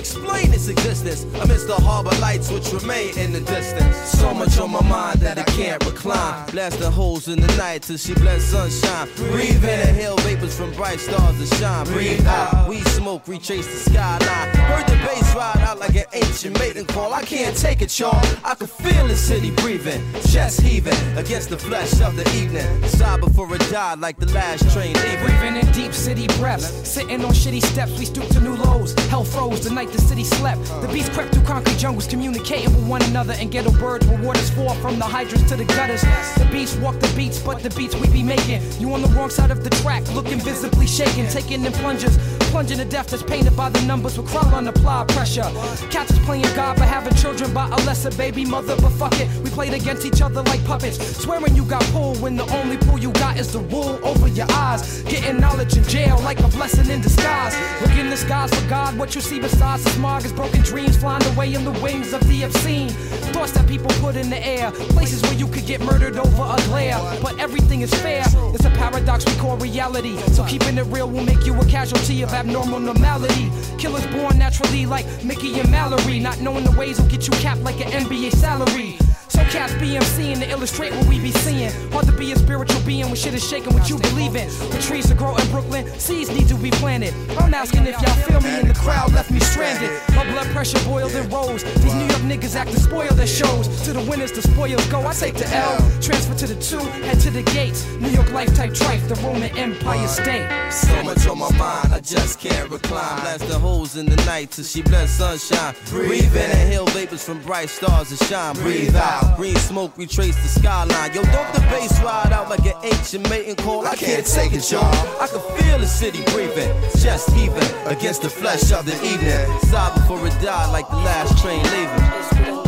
explain 0.00 0.52
its 0.52 0.68
existence 0.68 1.22
amidst 1.42 1.68
the 1.68 1.74
harbor 1.74 2.14
lights 2.20 2.50
which 2.50 2.72
remain 2.72 3.16
in 3.16 3.32
the 3.32 3.40
distance. 3.40 3.96
So 4.18 4.34
much 4.34 4.58
on 4.58 4.72
my 4.72 4.82
mind 4.82 5.20
that 5.20 5.38
I 5.38 5.44
can't 5.44 5.84
recline. 5.84 6.50
Blast 6.50 6.80
the 6.80 6.90
holes 6.90 7.28
in 7.28 7.40
the 7.40 7.54
night 7.56 7.82
till 7.82 7.96
she 7.96 8.14
blends 8.14 8.44
sunshine. 8.44 9.08
Breathe 9.16 9.64
in, 9.64 9.88
inhale 9.88 10.16
vapors 10.18 10.56
from 10.56 10.72
bright 10.72 10.98
stars 10.98 11.38
that 11.38 11.56
shine. 11.56 11.86
Breathe 11.86 12.26
out, 12.26 12.68
we 12.68 12.80
smoke, 12.98 13.28
retrace 13.28 13.66
the 13.66 13.90
skyline. 13.90 14.48
Heard 14.70 14.86
the 14.88 14.96
bass 15.06 15.34
ride 15.34 15.62
out 15.68 15.78
like 15.78 15.94
an 15.94 16.06
ancient 16.12 16.58
maiden 16.58 16.86
call. 16.86 17.12
I 17.12 17.22
can't 17.22 17.56
take 17.56 17.80
it, 17.80 17.96
y'all. 17.98 18.20
I 18.44 18.56
can 18.56 18.66
feel 18.66 19.06
the 19.06 19.16
city 19.16 19.52
breathing, 19.52 20.02
chest 20.28 20.60
heaving 20.60 21.00
against 21.16 21.50
the 21.50 21.58
flesh 21.58 22.00
of 22.00 22.16
the 22.16 22.26
evening. 22.34 22.66
Sigh 22.88 23.18
before 23.18 23.54
it 23.54 23.70
died 23.70 24.00
like 24.00 24.18
the 24.18 24.32
last 24.32 24.68
train 24.72 24.94
leaving. 24.94 25.24
Breathing 25.24 25.56
in 25.56 25.72
deep 25.72 25.92
city 25.92 26.26
breaths, 26.38 26.66
sitting 26.88 27.24
on 27.24 27.32
shitty 27.32 27.62
steps, 27.62 27.96
we 27.96 28.04
stoop 28.06 28.26
to 28.28 28.40
to 28.40 28.48
new 28.48 28.56
lows. 28.56 28.94
Hell 29.08 29.24
froze 29.24 29.60
the 29.64 29.70
night 29.70 29.89
the 29.92 30.00
city 30.00 30.24
slept. 30.24 30.60
The 30.82 30.88
beast 30.92 31.12
crept 31.12 31.34
through 31.34 31.44
concrete 31.44 31.78
jungles, 31.78 32.06
communicating 32.06 32.74
with 32.74 32.86
one 32.86 33.02
another. 33.02 33.34
And 33.34 33.50
ghetto 33.50 33.72
birds 33.72 34.06
were 34.06 34.16
waters 34.16 34.50
for 34.50 34.74
from 34.76 34.98
the 34.98 35.04
hydrants 35.04 35.48
to 35.50 35.56
the 35.56 35.64
gutters. 35.64 36.02
The 36.02 36.48
beast 36.50 36.78
walk 36.80 36.98
the 37.00 37.12
beats, 37.16 37.38
but 37.42 37.62
the 37.62 37.70
beats 37.70 37.94
we 37.96 38.08
be 38.08 38.22
making. 38.22 38.62
You 38.80 38.92
on 38.94 39.02
the 39.02 39.08
wrong 39.08 39.30
side 39.30 39.50
of 39.50 39.64
the 39.64 39.70
track, 39.70 40.02
looking 40.12 40.40
visibly 40.40 40.86
shaken, 40.86 41.26
taking 41.28 41.64
in 41.64 41.72
plungers. 41.72 42.16
Plunging 42.50 42.78
to 42.78 42.84
death 42.84 43.08
that's 43.10 43.22
painted 43.22 43.56
by 43.56 43.68
the 43.68 43.80
numbers 43.82 44.18
with 44.18 44.26
crawl 44.26 44.52
on 44.54 44.66
apply 44.66 45.04
pressure. 45.08 45.48
Cats 45.88 46.10
is 46.10 46.18
playing 46.20 46.42
God 46.56 46.76
but 46.78 46.88
having 46.88 47.14
children 47.14 47.54
by 47.54 47.66
a 47.68 47.76
lesser 47.86 48.10
baby 48.16 48.44
mother, 48.44 48.74
but 48.80 48.90
fuck 48.90 49.14
it. 49.20 49.28
We 49.44 49.50
played 49.50 49.72
against 49.72 50.04
each 50.04 50.20
other 50.20 50.42
like 50.42 50.64
puppets. 50.64 50.98
Swearing 51.22 51.54
you 51.54 51.64
got 51.64 51.82
pulled 51.92 52.20
when 52.20 52.36
the 52.36 52.44
only 52.56 52.76
pull 52.76 52.98
you 52.98 53.12
got 53.12 53.38
is 53.38 53.52
the 53.52 53.60
wool 53.60 54.00
over 54.02 54.26
your 54.26 54.50
eyes. 54.50 55.02
Getting 55.02 55.38
knowledge 55.38 55.76
in 55.76 55.84
jail 55.84 56.18
like 56.22 56.40
a 56.40 56.48
blessing 56.48 56.90
in 56.90 57.00
disguise. 57.00 57.54
Look 57.82 57.92
in 57.92 58.10
the 58.10 58.16
skies 58.16 58.52
for 58.52 58.68
God, 58.68 58.98
what 58.98 59.14
you 59.14 59.20
see 59.20 59.38
besides 59.38 59.79
the 59.84 59.90
smog 59.90 60.24
is 60.24 60.32
broken 60.32 60.60
dreams 60.62 60.96
flying 60.96 61.24
away 61.32 61.54
in 61.54 61.64
the 61.64 61.72
wings 61.80 62.12
of 62.12 62.26
the 62.28 62.42
obscene. 62.42 62.88
Thoughts 63.32 63.52
that 63.52 63.66
people 63.68 63.90
put 64.00 64.16
in 64.16 64.30
the 64.30 64.44
air, 64.46 64.70
places 64.70 65.22
where 65.22 65.34
you 65.34 65.46
could 65.46 65.66
get 65.66 65.80
murdered 65.80 66.16
over 66.16 66.42
a 66.42 66.56
glare. 66.66 66.98
But 67.22 67.38
everything 67.38 67.80
is 67.82 67.92
fair, 67.94 68.24
it's 68.54 68.64
a 68.64 68.70
paradox 68.70 69.24
we 69.26 69.34
call 69.36 69.56
reality. 69.56 70.16
So 70.32 70.44
keeping 70.44 70.78
it 70.78 70.86
real 70.86 71.08
will 71.08 71.24
make 71.24 71.46
you 71.46 71.58
a 71.60 71.64
casualty 71.66 72.22
of 72.22 72.32
abnormal 72.32 72.80
normality. 72.80 73.50
Killers 73.78 74.06
born 74.08 74.38
naturally 74.38 74.86
like 74.86 75.06
Mickey 75.24 75.58
and 75.60 75.70
Mallory, 75.70 76.18
not 76.20 76.40
knowing 76.40 76.64
the 76.64 76.72
ways 76.72 77.00
will 77.00 77.08
get 77.08 77.26
you 77.26 77.32
capped 77.34 77.62
like 77.62 77.80
an 77.84 77.90
NBA 78.04 78.32
salary. 78.32 78.98
So 79.30 79.44
cats 79.44 79.72
BMCing 79.74 80.40
to 80.40 80.50
illustrate 80.50 80.92
what 80.92 81.06
we 81.06 81.20
be 81.20 81.30
seeing. 81.30 81.70
Hard 81.92 82.06
to 82.06 82.12
be 82.12 82.32
a 82.32 82.36
spiritual 82.36 82.80
being 82.82 83.06
when 83.06 83.14
shit 83.14 83.32
is 83.32 83.48
shaking 83.48 83.72
what 83.72 83.88
you 83.88 83.96
believe 83.98 84.34
in. 84.34 84.48
The 84.70 84.82
trees 84.82 85.06
to 85.08 85.14
grow 85.14 85.36
in 85.36 85.48
Brooklyn, 85.50 85.86
seeds 86.00 86.30
need 86.30 86.48
to 86.48 86.56
be 86.56 86.70
planted. 86.72 87.14
I'm 87.38 87.54
asking 87.54 87.86
if 87.86 88.00
y'all 88.02 88.14
feel 88.26 88.40
me 88.40 88.60
and 88.60 88.68
the 88.68 88.74
crowd 88.74 89.12
left 89.12 89.30
me 89.30 89.38
stranded. 89.38 89.90
My 90.16 90.28
blood 90.32 90.48
pressure 90.48 90.82
boiled 90.84 91.12
and 91.12 91.32
rose. 91.32 91.62
These 91.62 91.94
New 91.94 92.06
York 92.06 92.22
niggas 92.22 92.56
act 92.56 92.72
to 92.72 92.80
spoil 92.80 93.12
their 93.14 93.26
shows. 93.26 93.68
To 93.84 93.92
the 93.92 94.02
winners, 94.10 94.32
the 94.32 94.42
spoils 94.42 94.84
go. 94.86 95.06
I 95.06 95.12
take 95.12 95.34
the 95.34 95.48
L, 95.54 95.78
transfer 96.00 96.34
to 96.34 96.46
the 96.52 96.60
two, 96.60 96.84
head 97.06 97.20
to 97.20 97.30
the 97.30 97.42
gates. 97.54 97.86
New 98.00 98.10
York 98.10 98.32
life 98.32 98.52
type 98.56 98.72
trife, 98.72 99.06
the 99.08 99.14
Roman 99.26 99.56
Empire 99.56 100.08
state. 100.08 100.48
So 100.72 101.02
much 101.04 101.26
on 101.28 101.38
my 101.38 101.50
mind, 101.56 101.94
I 101.94 102.00
just 102.00 102.40
can't 102.40 102.68
recline. 102.68 103.20
Blast 103.20 103.46
the 103.46 103.58
holes 103.58 103.96
in 103.96 104.06
the 104.06 104.16
night 104.26 104.50
till 104.50 104.64
she 104.64 104.82
bless 104.82 105.10
sunshine. 105.10 105.74
Breathe 105.86 106.34
in, 106.34 106.42
and 106.42 106.52
inhale 106.52 106.86
vapors 106.86 107.24
from 107.24 107.40
bright 107.42 107.68
stars 107.68 108.10
that 108.10 108.24
shine. 108.26 108.54
Breathe 108.56 108.96
out. 108.96 109.19
Green 109.36 109.56
smoke 109.56 109.96
retrace 109.96 110.36
the 110.36 110.48
skyline. 110.60 111.12
Yo, 111.14 111.22
don't 111.22 111.52
the 111.54 111.60
bass 111.70 111.98
ride 112.02 112.32
out 112.32 112.48
like 112.48 112.64
an 112.66 112.74
ancient 112.84 113.28
mating 113.30 113.56
call? 113.56 113.86
I 113.86 113.96
can't 113.96 114.26
take 114.26 114.52
it, 114.52 114.70
y'all. 114.70 114.84
I 115.20 115.26
can 115.26 115.40
feel 115.58 115.78
the 115.78 115.86
city 115.86 116.22
breathing, 116.32 116.70
just 116.98 117.30
heaving 117.30 117.70
against 117.86 118.22
the 118.22 118.30
flesh 118.30 118.72
of 118.72 118.84
the 118.86 118.94
evening. 119.04 119.46
Sigh 119.70 119.92
before 119.94 120.26
it 120.26 120.34
die 120.42 120.70
like 120.72 120.88
the 120.88 120.96
last 120.96 121.38
train 121.42 121.62
leaving. 121.74 122.46
Yo, 122.46 122.62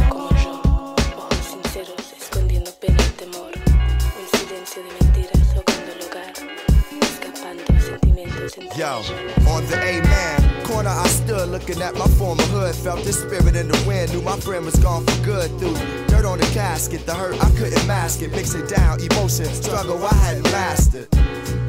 ojos 1.16 1.36
sinceros, 1.44 2.12
escondiendo 2.18 2.70
pena 2.80 3.02
y 3.02 3.10
temor. 3.18 3.52
Un 3.52 4.38
silencio 4.38 4.82
de 4.82 4.90
mentiras 5.00 5.48
ahogando 5.54 5.92
el 5.92 6.02
hogar, 6.06 6.32
escapando 7.00 7.64
sentimientos 7.80 8.58
entre 8.58 8.78
Yo, 8.78 8.98
ellos. 9.00 9.12
on 9.46 9.66
the 9.66 9.76
A-man 9.76 10.41
corner 10.82 10.98
I 10.98 11.06
stood 11.06 11.48
looking 11.48 11.80
at 11.80 11.94
my 11.94 12.06
former 12.18 12.42
hood. 12.44 12.74
Felt 12.74 13.04
the 13.04 13.12
spirit 13.12 13.56
in 13.56 13.68
the 13.68 13.84
wind, 13.86 14.12
knew 14.12 14.22
my 14.22 14.38
friend 14.38 14.64
was 14.64 14.76
gone 14.76 15.04
for 15.06 15.24
good. 15.24 15.50
Through 15.58 15.74
dirt 16.08 16.24
on 16.24 16.38
the 16.38 16.46
casket, 16.52 17.06
the 17.06 17.14
hurt 17.14 17.34
I 17.42 17.50
couldn't 17.50 17.86
mask 17.86 18.22
it. 18.22 18.32
Mix 18.32 18.54
it 18.54 18.68
down, 18.68 19.00
emotion, 19.00 19.46
struggle 19.46 20.04
I 20.04 20.14
hadn't 20.14 20.44
mastered. 20.44 21.08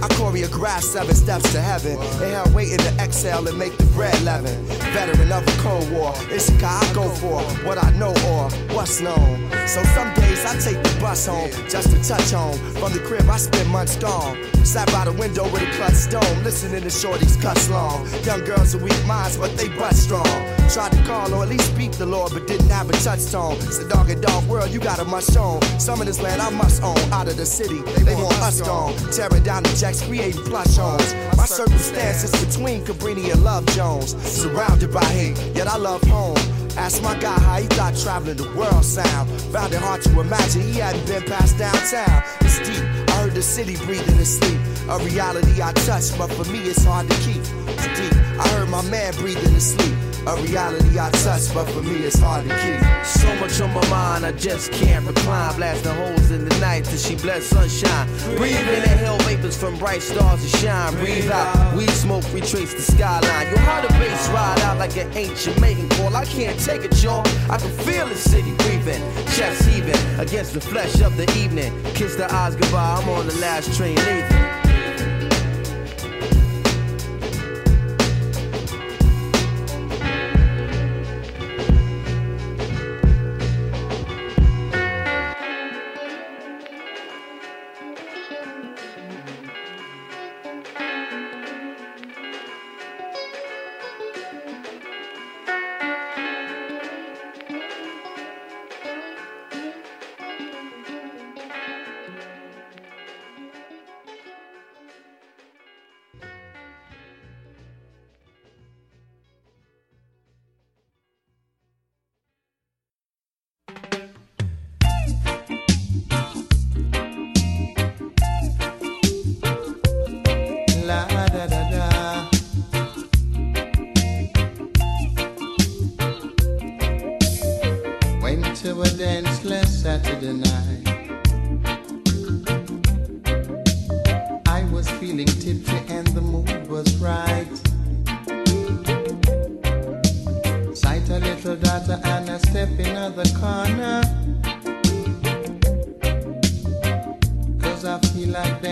I 0.02 0.08
choreographed 0.16 0.84
seven 0.84 1.16
steps 1.16 1.52
to 1.54 1.62
heaven. 1.62 1.94
Inhale, 1.94 2.52
waiting 2.54 2.80
to 2.80 2.94
exhale 3.00 3.48
and 3.48 3.58
make 3.58 3.78
the 3.78 3.86
bread 3.96 4.20
leaven. 4.22 4.66
Veteran 4.94 5.32
of 5.32 5.46
the 5.46 5.52
Cold 5.62 5.90
War, 5.92 6.14
it's 6.30 6.48
the 6.48 6.58
guy 6.60 6.80
I 6.80 6.94
go 6.94 7.10
for 7.10 7.42
what 7.66 7.84
I 7.84 7.92
know 7.98 8.14
or 8.28 8.50
what's 8.76 9.02
known. 9.02 9.50
So 9.68 9.84
some 9.96 10.14
days 10.16 10.46
I 10.46 10.58
take 10.60 10.82
the 10.84 10.98
bus 11.00 11.26
home 11.26 11.50
just 11.70 11.90
to 11.92 12.04
touch 12.04 12.32
home. 12.32 12.58
From 12.80 12.94
the 12.94 13.00
crib, 13.00 13.30
I 13.30 13.38
spend 13.38 13.70
months 13.70 13.96
gone. 13.98 14.38
Sat 14.66 14.92
by 14.92 15.06
the 15.06 15.14
window 15.14 15.44
with 15.52 15.62
a 15.64 15.72
clutch 15.78 15.94
stone, 15.94 16.44
listening 16.44 16.82
to 16.82 16.90
shorties 16.90 17.42
cuss 17.42 17.70
long. 17.70 18.08
Young 18.24 18.44
girls 18.46 18.76
with 18.76 18.84
weak 18.84 19.06
minds, 19.06 19.38
but 19.38 19.56
they 19.58 19.70
butt 19.70 19.96
strong. 19.96 20.53
Tried 20.74 20.92
to 20.94 21.04
call 21.04 21.32
or 21.36 21.44
at 21.44 21.50
least 21.50 21.72
speak 21.72 21.92
the 21.92 22.06
Lord, 22.08 22.32
but 22.34 22.48
didn't 22.48 22.70
have 22.70 22.90
a 22.90 22.94
touchstone. 22.94 23.58
It's 23.58 23.78
a 23.78 23.88
dog 23.88 24.10
and 24.10 24.20
dog 24.20 24.44
world, 24.48 24.72
you 24.72 24.80
got 24.80 24.98
a 24.98 25.06
must 25.06 25.38
own. 25.38 25.62
Some 25.78 26.02
of 26.02 26.08
this 26.08 26.20
land 26.20 26.42
I 26.42 26.50
must 26.50 26.82
own. 26.82 26.98
Out 27.14 27.28
of 27.28 27.38
the 27.38 27.46
city, 27.46 27.84
they 28.04 28.16
want 28.16 28.34
us 28.42 28.60
gone. 28.60 28.96
Tearing 29.12 29.44
down 29.44 29.62
the 29.62 29.70
jacks, 29.76 30.02
creating 30.02 30.42
plush 30.46 30.76
homes. 30.76 31.14
My 31.38 31.46
circumstances 31.46 32.32
between 32.44 32.84
Cabrini 32.86 33.32
and 33.32 33.44
Love 33.44 33.68
Jones. 33.68 34.16
Surrounded 34.24 34.92
by 34.92 35.06
hate, 35.06 35.38
yet 35.54 35.68
I 35.68 35.78
love 35.78 36.02
home. 36.06 36.38
Asked 36.76 37.04
my 37.04 37.16
guy 37.20 37.40
how 37.40 37.62
he 37.62 37.68
thought 37.68 37.96
traveling 37.96 38.38
the 38.38 38.50
world 38.58 38.84
sound. 38.84 39.30
Found 39.54 39.74
it 39.74 39.80
hard 39.80 40.02
to 40.02 40.20
imagine 40.22 40.64
he 40.64 40.80
hadn't 40.80 41.06
been 41.06 41.22
past 41.22 41.60
downtown. 41.60 42.24
It's 42.42 42.58
deep. 42.58 42.84
I 43.10 43.22
heard 43.22 43.36
the 43.36 43.44
city 43.44 43.76
breathing 43.86 44.18
in 44.18 44.26
sleep. 44.26 44.60
A 44.90 44.98
reality 45.06 45.62
I 45.62 45.72
touch, 45.86 46.18
but 46.18 46.32
for 46.32 46.52
me 46.52 46.62
it's 46.62 46.84
hard 46.84 47.08
to 47.12 47.18
keep. 47.18 47.44
It's 47.78 48.00
deep. 48.00 48.14
I 48.40 48.48
heard 48.48 48.70
my 48.70 48.82
man 48.90 49.14
breathing 49.18 49.54
in 49.54 49.62
sleep. 49.62 50.13
A 50.26 50.42
reality 50.42 50.98
I 50.98 51.10
touch, 51.12 51.54
but 51.54 51.66
for 51.66 51.82
me 51.82 51.98
it's 52.06 52.18
hard 52.18 52.48
to 52.48 52.56
keep. 52.60 53.06
So 53.06 53.28
much 53.36 53.60
on 53.60 53.74
my 53.74 53.86
mind, 53.90 54.26
I 54.26 54.32
just 54.32 54.72
can't 54.72 55.06
recline. 55.06 55.56
Blasting 55.58 55.92
holes 55.96 56.32
in 56.32 56.48
the 56.48 56.60
night 56.60 56.86
till 56.86 56.98
she 56.98 57.16
bless 57.16 57.44
sunshine. 57.44 58.08
Breathe 58.38 58.56
in, 58.56 58.84
inhale 58.84 59.18
vapors 59.20 59.58
from 59.58 59.78
bright 59.78 60.02
stars 60.02 60.42
to 60.42 60.58
shine. 60.58 60.94
Breathe 60.96 61.30
out, 61.30 61.76
weed 61.76 61.90
smoke 61.90 62.24
retrace 62.34 62.74
the 62.74 62.82
skyline. 62.82 63.48
Yo, 63.52 63.58
how 63.58 63.82
the 63.82 63.90
bass 64.00 64.30
ride 64.30 64.62
out 64.62 64.78
like 64.78 64.96
an 64.96 65.12
ancient 65.14 65.60
mating 65.60 65.90
call. 65.90 66.16
I 66.16 66.24
can't 66.24 66.58
take 66.58 66.86
it, 66.86 67.04
y'all. 67.04 67.28
I 67.50 67.58
can 67.58 67.72
feel 67.80 68.08
the 68.08 68.16
city 68.16 68.54
breathing, 68.60 69.02
chest 69.36 69.68
heaving 69.68 70.20
against 70.20 70.54
the 70.54 70.62
flesh 70.62 71.02
of 71.02 71.18
the 71.18 71.30
evening. 71.38 71.74
Kiss 71.96 72.16
the 72.16 72.34
eyes 72.34 72.56
goodbye, 72.56 73.02
I'm 73.02 73.10
on 73.10 73.28
the 73.28 73.36
last 73.36 73.76
train 73.78 73.98
leaving. 73.98 74.63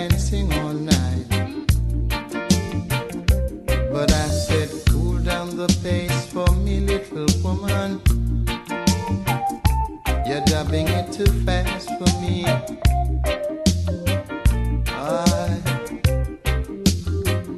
All 0.01 0.73
night. 0.73 1.27
But 3.91 4.11
I 4.11 4.27
said, 4.29 4.69
cool 4.89 5.19
down 5.19 5.55
the 5.55 5.67
pace 5.83 6.25
for 6.25 6.51
me, 6.55 6.79
little 6.79 7.27
woman. 7.43 8.01
You're 10.25 10.41
dubbing 10.45 10.87
it 10.87 11.11
too 11.11 11.31
fast 11.45 11.87
for 11.99 12.09
me. 12.19 12.45
I 14.87 15.59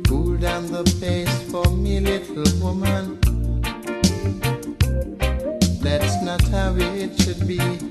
cool 0.07 0.35
down 0.35 0.67
the 0.69 0.83
pace 0.99 1.41
for 1.49 1.69
me, 1.71 2.01
little 2.01 2.43
woman. 2.59 3.21
That's 5.81 6.21
not 6.21 6.41
how 6.49 6.75
it 6.75 7.21
should 7.21 7.47
be. 7.47 7.82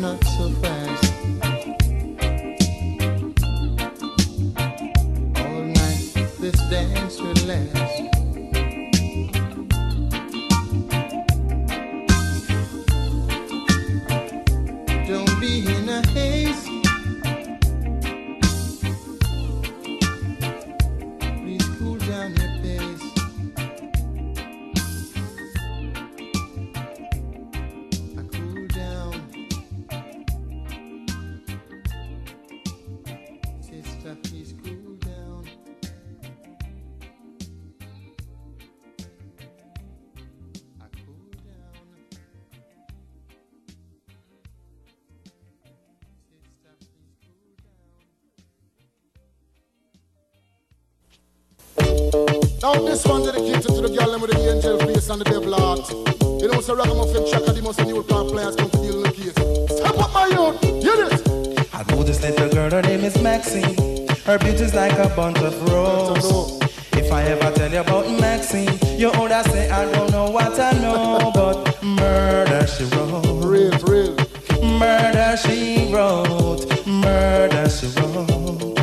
Not 0.00 0.24
so 0.24 0.48
fast. 0.62 0.79
And 55.10 55.20
the 55.20 55.24
devil 55.24 55.52
heart. 55.52 55.90
You 56.40 56.48
know, 56.48 56.60
so 56.60 56.74
ragamuffin 56.74 57.26
chaka, 57.26 57.52
the 57.52 57.62
most 57.62 57.84
new 57.84 58.02
come 58.04 58.28
to 58.28 58.68
deal 58.78 59.02
the 59.02 59.10
case. 59.10 59.34
Step 59.76 59.98
up 59.98 60.12
my 60.14 60.26
youth, 60.26 60.60
hear 60.62 61.04
it. 61.04 61.74
I 61.74 61.82
know 61.90 62.02
this 62.04 62.22
little 62.22 62.48
girl, 62.48 62.70
her 62.70 62.82
name 62.82 63.04
is 63.04 63.20
Maxine. 63.20 64.06
Her 64.24 64.38
beauty's 64.38 64.74
like 64.74 64.96
a 64.98 65.08
bunch 65.16 65.38
of 65.38 65.54
roses. 65.68 66.60
If 66.92 67.10
I 67.12 67.24
ever 67.24 67.50
tell 67.56 67.72
you 67.72 67.80
about 67.80 68.08
Maxine, 68.20 68.78
you 68.98 69.10
would 69.18 69.32
say 69.46 69.68
I 69.70 69.90
don't 69.90 70.12
know 70.12 70.30
what 70.30 70.58
I 70.60 70.72
know, 70.78 71.32
but 71.34 71.82
murder 71.82 72.66
she 72.68 72.84
wrote. 72.84 73.44
Real, 73.44 73.76
real. 73.90 74.14
Murder 74.62 75.36
she 75.36 75.92
wrote. 75.92 76.86
Murder 76.86 77.68
she 77.68 77.86
wrote. 77.98 78.76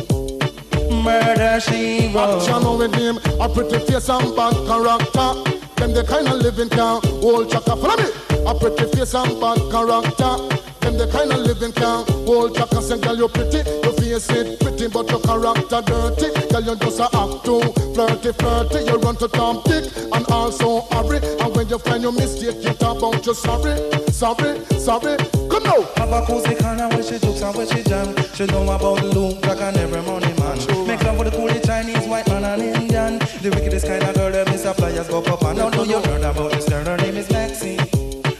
Murder 0.90 1.60
she 1.60 2.12
wrote. 2.12 2.42
Action 2.42 2.78
with 2.78 2.94
him, 2.94 3.16
a 3.40 3.48
pretty 3.48 3.78
face 3.86 4.10
and 4.10 4.36
bad 4.36 4.54
character. 4.66 5.57
Them 5.78 5.92
the 5.92 6.04
kind 6.04 6.26
of 6.28 6.42
living 6.42 6.68
can 6.68 7.00
hold 7.22 7.50
chaka. 7.50 7.76
Follow 7.76 7.96
me. 7.96 8.10
A 8.46 8.54
pretty 8.54 8.84
face 8.96 9.14
and 9.14 9.40
bad 9.40 9.58
character. 9.70 10.34
Them 10.80 10.98
the 10.98 11.08
kind 11.12 11.32
of 11.32 11.40
living 11.40 11.72
can 11.72 12.04
hold 12.26 12.56
chaka. 12.56 12.82
Say, 12.82 12.98
girl, 13.00 13.16
you 13.16 13.28
pretty, 13.28 13.58
your 13.82 13.92
face 14.08 14.30
it 14.30 14.60
pretty, 14.60 14.88
but 14.88 15.10
your 15.10 15.20
character 15.20 15.82
dirty. 15.84 16.28
Girl, 16.48 16.62
you 16.62 16.76
just 16.76 17.00
a 17.00 17.04
act 17.04 17.44
too 17.44 17.60
flirty, 17.94 18.32
flirty. 18.32 18.84
You 18.84 18.96
run 18.98 19.16
to 19.16 19.28
Tom 19.28 19.62
Dick 19.64 19.84
and 19.96 20.24
also 20.30 20.82
hurry. 20.92 21.18
And 21.40 21.54
when 21.54 21.68
you 21.68 21.78
find 21.78 22.02
your 22.02 22.12
mistake, 22.12 22.56
you 22.62 22.72
talk 22.74 22.98
about 22.98 23.26
you 23.26 23.34
sorry, 23.34 23.76
sorry, 24.10 24.64
sorry. 24.78 25.16
Come 25.50 25.64
now. 25.64 25.82
Have 25.96 26.12
a 26.12 26.24
cozy 26.26 26.54
corner 26.56 26.88
where 26.88 27.02
she 27.02 27.18
jokes 27.18 27.42
and 27.42 27.56
where 27.56 27.66
she 27.66 27.82
jam. 27.82 28.14
She 28.34 28.46
know 28.46 28.62
about 28.62 29.00
the 29.00 29.06
Luke, 29.14 29.42
Jack 29.42 29.60
and 29.60 29.76
every 29.76 30.02
money 30.02 30.32
man. 30.40 30.86
Make 30.86 31.02
love 31.04 31.18
with 31.18 31.30
the 31.30 31.36
cool 31.36 31.48
Chinese, 31.60 32.06
white 32.06 32.26
man 32.28 32.44
and 32.44 32.62
Indian. 32.62 33.18
The 33.18 33.50
wickedest 33.54 33.86
kind 33.86 34.02
of 34.02 34.14
girl 34.14 34.30
that 34.30 34.46
Mr. 34.48 34.74
Flyers 34.74 35.08
go 35.08 35.22
up 35.22 35.42
and 35.42 35.58
down. 35.58 35.70
Know 35.72 35.84
you 35.84 36.00
heard 36.00 36.22
about 36.22 36.52
this 36.52 36.68
girl? 36.68 36.84
Her 36.84 36.96
name 36.96 37.16
is 37.16 37.30
Maxine. 37.30 37.78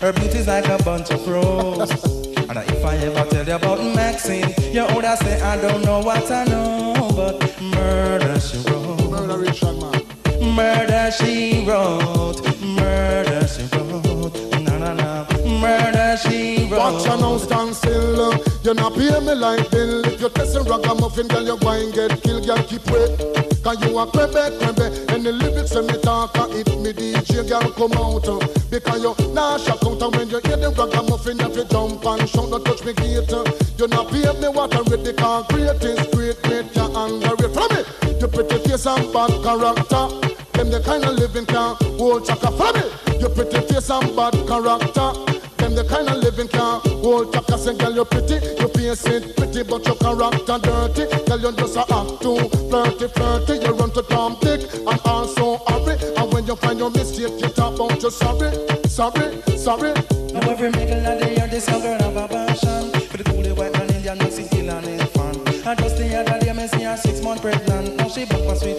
Her 0.01 0.13
beauty's 0.13 0.47
like 0.47 0.69
a 0.69 0.83
bunch 0.83 1.11
of 1.11 1.27
roses. 1.27 2.28
And 2.49 2.59
if 2.71 2.85
I 2.85 2.97
ever 2.97 3.29
tell 3.29 3.47
you 3.47 3.55
about 3.55 3.79
Maxine, 3.95 4.55
you 4.73 4.81
older 4.81 5.15
say 5.17 5.41
I 5.43 5.61
don't 5.61 5.85
know 5.85 6.01
what 6.01 6.31
I 6.31 6.45
know, 6.45 7.11
but 7.15 7.61
murder 7.61 8.41
she 8.41 8.57
wrote. 8.69 9.11
Murder 9.11 9.39
Richard 9.39 9.77
man. 9.79 10.55
Murder 10.55 11.11
she 11.11 11.65
wrote. 11.67 12.41
Murder 12.63 13.47
she 13.47 13.65
wrote. 13.77 14.61
Na 14.63 14.79
na 14.79 14.95
na. 14.95 15.27
Murder 15.61 16.17
she 16.17 16.65
wrote. 16.71 16.79
Watch 16.95 17.05
you 17.05 17.17
now 17.21 17.37
stand 17.37 17.77
still. 17.77 18.33
You 18.65 18.75
not 18.75 18.95
pay 18.95 19.21
me 19.21 19.35
like 19.35 19.71
bill. 19.71 20.07
If 20.07 20.21
you 20.21 20.29
test 20.31 20.57
a 20.57 20.63
ragamuffin, 20.63 21.29
girl, 21.29 21.45
you 21.45 21.59
go 21.59 21.69
and 21.69 21.93
get 21.93 22.23
killed. 22.23 22.47
Girl, 22.47 22.63
keep 22.65 22.85
wait. 22.91 23.19
Cause 23.63 23.79
you 23.85 23.99
a 23.99 24.07
crebe, 24.07 24.59
crebe. 24.59 25.08
The 25.29 25.35
lyrics 25.35 25.75
when 25.75 25.85
me 25.89 26.01
talk, 26.01 26.33
uh, 26.39 26.49
it 26.57 26.65
me 26.81 26.89
DJ, 26.91 27.45
girl, 27.47 27.69
come 27.77 27.93
out. 28.01 28.25
uh, 28.25 28.41
Because 28.73 29.03
you 29.05 29.13
nah 29.37 29.59
shock 29.59 29.85
out. 29.85 30.01
And 30.01 30.17
when 30.17 30.31
you 30.33 30.41
hear 30.41 30.57
the 30.57 30.73
ragamuffin, 30.73 31.37
you 31.37 31.65
jump 31.69 32.01
and 32.01 32.25
shout. 32.25 32.49
Don't 32.49 32.65
touch 32.65 32.81
me 32.83 32.95
gate. 32.97 33.29
uh. 33.29 33.45
You 33.77 33.89
not 33.93 34.09
pay 34.09 34.25
me 34.41 34.49
I 34.49 34.65
read. 34.89 35.05
The 35.05 35.13
concrete 35.13 35.85
is 35.85 36.01
great, 36.17 36.41
great. 36.49 36.73
You 36.73 36.89
anger 36.97 37.37
it 37.45 37.53
from 37.53 37.69
me. 37.77 37.85
You 38.17 38.25
pretty 38.33 38.57
face 38.73 38.87
and 38.89 39.05
bad 39.13 39.29
character. 39.45 40.09
Them 40.57 40.73
the 40.73 40.81
kind 40.81 41.05
of 41.05 41.13
living 41.21 41.45
can 41.45 41.77
hold 42.01 42.25
chaka 42.25 42.49
for 42.49 42.73
me. 42.73 42.89
You 43.21 43.29
pretty 43.29 43.61
face 43.69 43.91
and 43.93 44.09
bad 44.17 44.33
character. 44.49 45.13
Them 45.61 45.77
the 45.77 45.85
kind 45.93 46.09
of 46.09 46.25
living 46.25 46.49
can 46.49 46.81
hold 47.05 47.37
chaka. 47.37 47.59
Say, 47.61 47.77
girl, 47.77 47.93
you 47.93 48.07
pretty. 48.09 48.41
You 48.57 48.69
face 48.73 49.05
it 49.05 49.37
pretty, 49.37 49.61
but 49.61 49.85
your 49.85 49.97
character 50.01 50.57
dirty. 50.57 51.05
Girl, 51.29 51.37
you 51.37 51.53
just 51.53 51.77
a 51.77 51.85
act 51.85 52.17
too 52.25 52.41
flirty, 52.73 53.13
flirty. 53.13 53.61
You 53.61 53.77
you 58.09 58.13
sorry, 58.13 58.51
sorry, 58.89 59.43
sorry. 59.57 59.93
Now 60.33 60.51
every 60.51 60.71
middle 60.71 61.07
of 61.07 61.21
the 61.21 61.35
year, 61.37 61.47
this 61.47 61.69
young 61.69 61.83
girl 61.83 61.99
have 62.01 62.17
a 62.17 62.29
passion. 62.29 62.91
For 63.09 63.19
the 63.19 63.25
coolie 63.25 63.57
white 63.57 63.73
man, 63.73 63.91
Indian, 63.95 64.19
Mexican 64.19 64.71
and 64.71 64.87
infant 64.87 65.67
And 65.67 65.79
just 65.79 65.97
the 65.99 66.17
other 66.17 66.39
day, 66.39 66.53
me 66.53 66.67
see 66.69 66.85
her 66.85 66.97
six 66.97 67.21
months 67.23 67.43
pregnant. 67.43 67.97
Now 67.97 68.09
she 68.09 68.25
back 68.25 68.41
for 68.41 68.57
sweet 68.57 68.78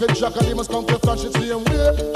Ragamuffin 0.00 0.14
Jack 0.14 0.36
and 0.36 0.46
they 0.46 0.54
must 0.54 0.70
come 0.70 0.86
to 0.86 0.98
flash 1.00 1.24
it 1.24 1.32
same 1.32 1.64
way. 1.64 2.12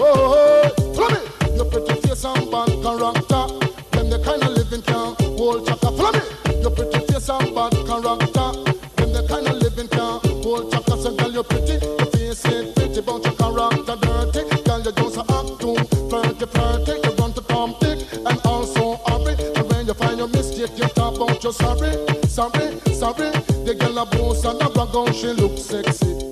Oh, 0.00 0.70
follow 0.94 1.10
me. 1.10 1.56
Your 1.56 1.66
pretty 1.66 2.00
face 2.00 2.24
and 2.24 2.50
bad 2.50 2.68
character. 2.80 3.44
Them 3.92 4.08
the 4.08 4.22
kind 4.24 4.42
of 4.42 4.52
living 4.56 4.80
can 4.82 5.14
hold 5.36 5.66
chaka. 5.66 5.90
Follow 5.92 6.12
me. 6.12 6.60
Your 6.62 6.70
pretty 6.70 6.98
face 7.12 7.28
and 7.28 7.54
bad 7.54 7.72
character. 7.84 8.48
Them 8.96 9.12
the 9.12 9.26
kind 9.28 9.48
of 9.48 9.56
living 9.60 9.88
can 9.88 10.20
hold 10.42 10.72
chaka. 10.72 10.96
So 10.96 11.14
girl, 11.14 11.30
you 11.30 11.42
pretty. 11.42 11.76
Your 11.84 12.06
face 12.06 12.46
ain't 12.46 12.74
pretty, 12.74 13.00
but 13.02 13.24
your 13.24 13.34
character 13.36 13.96
dirty. 14.00 14.62
Girl, 14.64 14.80
you 14.80 14.92
just 14.92 15.18
act 15.20 15.60
too 15.60 15.76
flirty, 16.08 16.46
flirty. 16.46 16.92
You 17.04 17.12
run 17.20 17.32
to 17.34 17.42
Tom 17.42 17.74
Dick 17.80 18.00
and 18.14 18.40
also 18.46 18.96
hurry. 19.04 19.36
And 19.56 19.68
when 19.68 19.86
you 19.86 19.94
find 19.94 20.16
your 20.16 20.28
mistake, 20.28 20.72
you 20.78 20.88
talk 20.96 21.16
about 21.16 21.42
your 21.44 21.52
sorry, 21.52 21.92
sorry, 22.24 22.80
sorry. 22.96 23.28
The 23.68 23.76
girl 23.78 23.98
a 23.98 24.06
boss 24.06 24.44
and 24.46 24.62
a 24.62 24.70
brag 24.70 24.94
on, 24.96 25.12
she 25.12 25.28
look 25.36 25.58
sexy. 25.58 26.29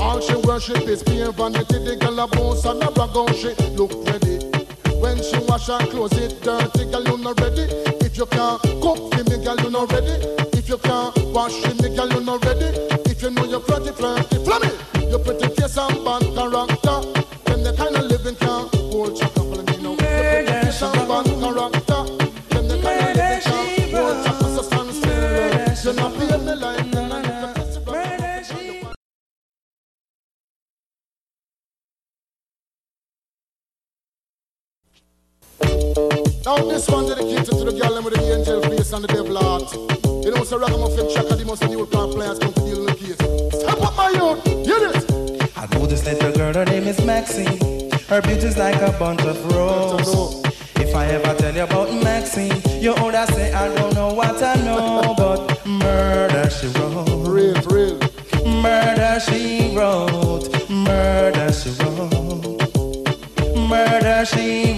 All 0.00 0.20
she 0.20 0.34
worship 0.36 0.88
is 0.88 1.02
pure 1.02 1.32
vanity. 1.32 1.78
The 1.78 1.96
girl 1.96 2.20
a 2.20 2.26
boss 2.26 2.64
and 2.64 2.82
a 2.82 2.90
brag 2.90 3.16
on, 3.16 3.32
she 3.34 3.54
look 3.76 3.92
ready. 4.06 4.44
When 5.00 5.22
she 5.22 5.38
wash 5.48 5.66
her 5.66 5.78
clothes, 5.86 6.12
it 6.18 6.42
dirty, 6.42 6.90
girl 6.90 7.04
you 7.04 7.18
not 7.18 7.40
ready. 7.40 7.62
If 8.04 8.16
you 8.16 8.26
can't 8.26 8.60
cook 8.62 9.12
for 9.12 9.24
me, 9.24 9.44
girl 9.44 9.56
you 9.56 9.70
not 9.70 9.92
ready. 9.92 10.16
If 10.56 10.68
you 10.68 10.78
can't 10.78 11.16
wash 11.32 11.54
for 11.60 11.74
me, 11.82 11.94
girl 11.94 12.08
you 12.08 12.20
not 12.20 12.44
ready. 12.44 12.66
If 13.10 13.22
you 13.22 13.30
know 13.30 13.44
you're 13.44 13.60
flirty, 13.60 13.92
flirty, 13.92 14.44
flummy. 14.44 14.70
You 15.10 15.18
pretty 15.18 15.48
face 15.54 15.76
and 15.76 16.04
bad 16.04 16.22
character. 16.34 16.98
Then 17.44 17.62
the 17.62 17.74
kind 17.76 17.96
of 17.96 18.04
living 18.04 18.36
can 18.36 18.75
Now 36.46 36.58
this 36.58 36.86
one 36.88 37.08
dedicated 37.08 37.46
to 37.46 37.64
the 37.64 37.72
girl 37.72 38.00
with 38.04 38.14
the 38.14 38.22
angel 38.22 38.62
face 38.62 38.92
and 38.92 39.02
the 39.02 39.08
devil 39.08 39.36
heart. 39.36 39.74
You 40.24 40.30
know, 40.30 40.44
so 40.44 40.56
ragamuffin 40.56 41.10
chaka, 41.10 41.34
the 41.34 41.44
most 41.44 41.66
new 41.66 41.84
plant 41.84 42.12
players 42.12 42.38
come 42.38 42.52
to 42.52 42.60
deal 42.60 42.84
with 42.84 42.94
the 42.94 43.04
case. 43.04 43.60
Step 43.60 43.82
up 43.82 43.96
my 43.96 44.10
youth, 44.10 44.44
hear 44.64 44.78
it. 44.78 45.50
I 45.56 45.66
know 45.74 45.86
this 45.86 46.04
little 46.04 46.30
girl, 46.30 46.54
her 46.54 46.64
name 46.66 46.84
is 46.84 47.04
Maxine. 47.04 47.90
Her 48.06 48.22
beauty's 48.22 48.56
like 48.56 48.80
a 48.80 48.96
bunch 48.96 49.22
of 49.22 49.36
roses. 49.52 50.40
If 50.76 50.94
I 50.94 51.06
ever 51.06 51.34
tell 51.34 51.52
you 51.52 51.64
about 51.64 51.92
Maxine, 52.04 52.62
you 52.80 52.94
older 52.94 53.26
say 53.26 53.52
I 53.52 53.66
don't 53.74 53.92
know 53.94 54.14
what 54.14 54.40
I 54.40 54.54
know, 54.62 55.14
but 55.18 55.66
murder 55.66 56.48
she 56.48 56.68
wrote. 56.78 57.26
Real, 57.26 57.60
real. 57.74 57.98
Murder 58.62 59.18
she 59.18 59.76
wrote. 59.76 60.46
Murder 60.70 61.52
she 61.52 61.70
wrote. 61.70 61.85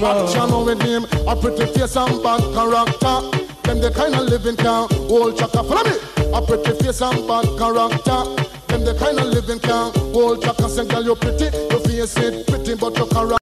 Action 0.00 0.64
with 0.64 0.80
him, 0.80 1.04
a 1.26 1.34
pretty 1.34 1.66
face 1.72 1.96
and 1.96 2.22
bad 2.22 2.40
character. 2.54 3.20
Them 3.64 3.80
the 3.80 3.92
kind 3.94 4.14
of 4.14 4.26
living 4.28 4.56
can 4.56 4.88
hold 5.08 5.36
chaka. 5.36 5.64
Follow 5.64 5.82
me. 5.84 5.98
A 6.32 6.40
pretty 6.40 6.72
face 6.84 7.02
and 7.02 7.26
bad 7.26 7.44
character. 7.58 8.22
Them 8.68 8.84
the 8.84 8.96
kind 8.98 9.18
of 9.18 9.26
living 9.26 9.58
can 9.58 9.92
hold 10.12 10.42
chaka. 10.42 10.68
Say, 10.68 10.86
girl, 10.86 11.02
you're 11.02 11.16
pretty, 11.16 11.46
your 11.68 11.80
face 11.80 12.16
ain't 12.18 12.46
pretty, 12.46 12.76
but 12.76 12.96
your 12.96 13.08
character. 13.08 13.38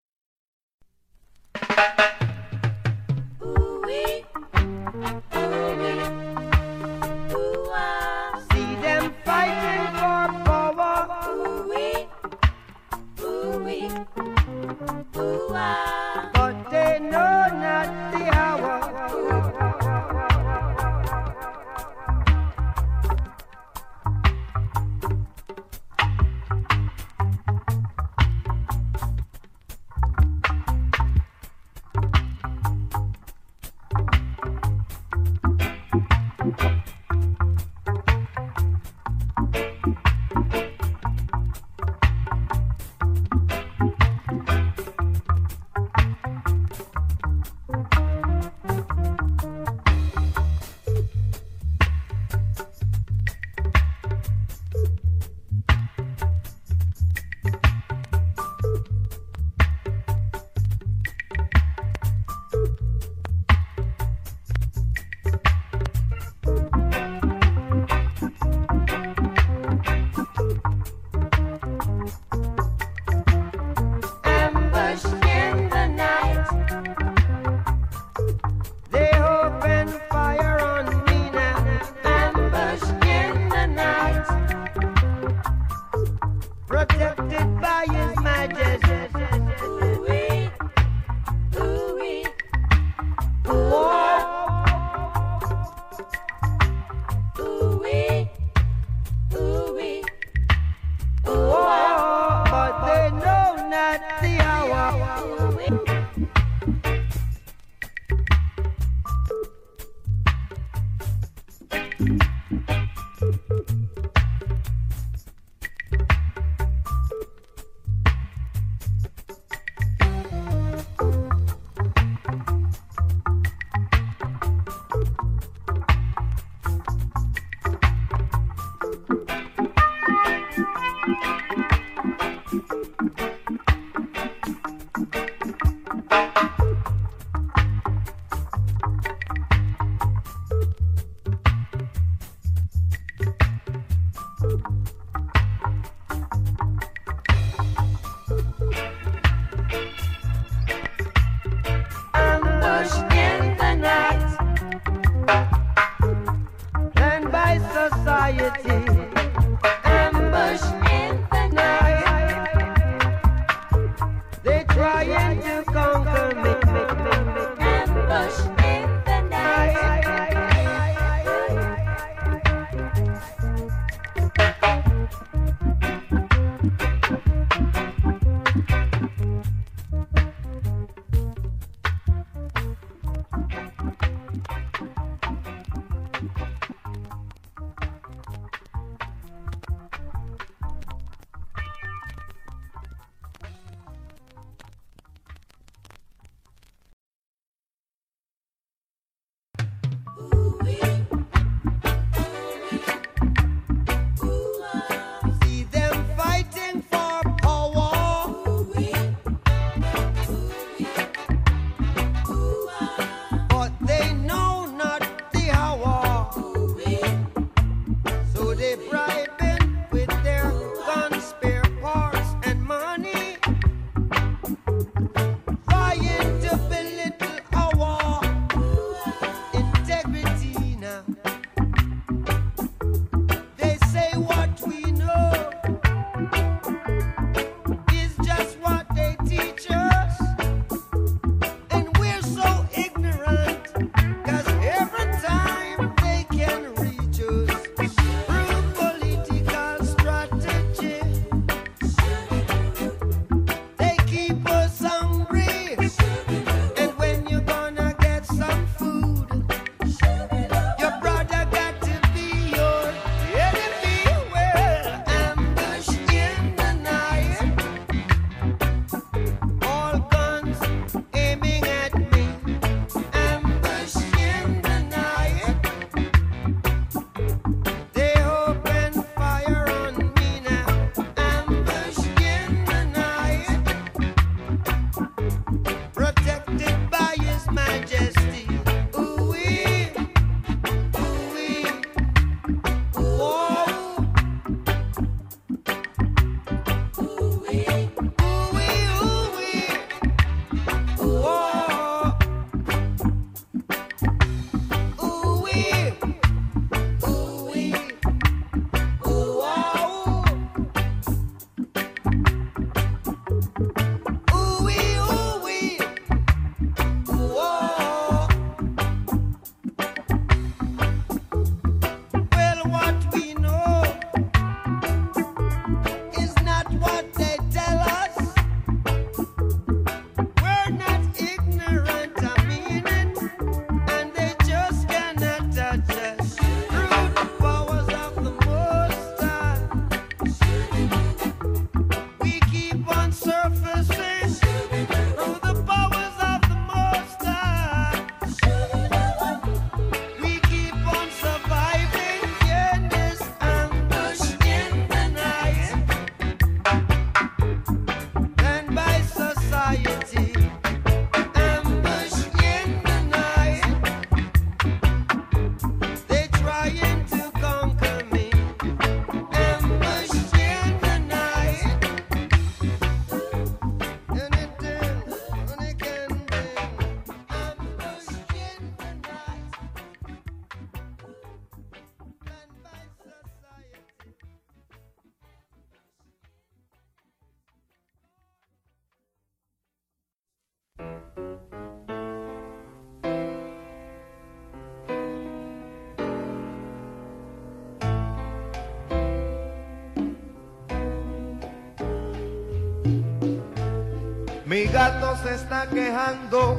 Mi 404.57 404.64
gato 404.64 405.14
se 405.23 405.35
está 405.35 405.66
quejando 405.66 406.59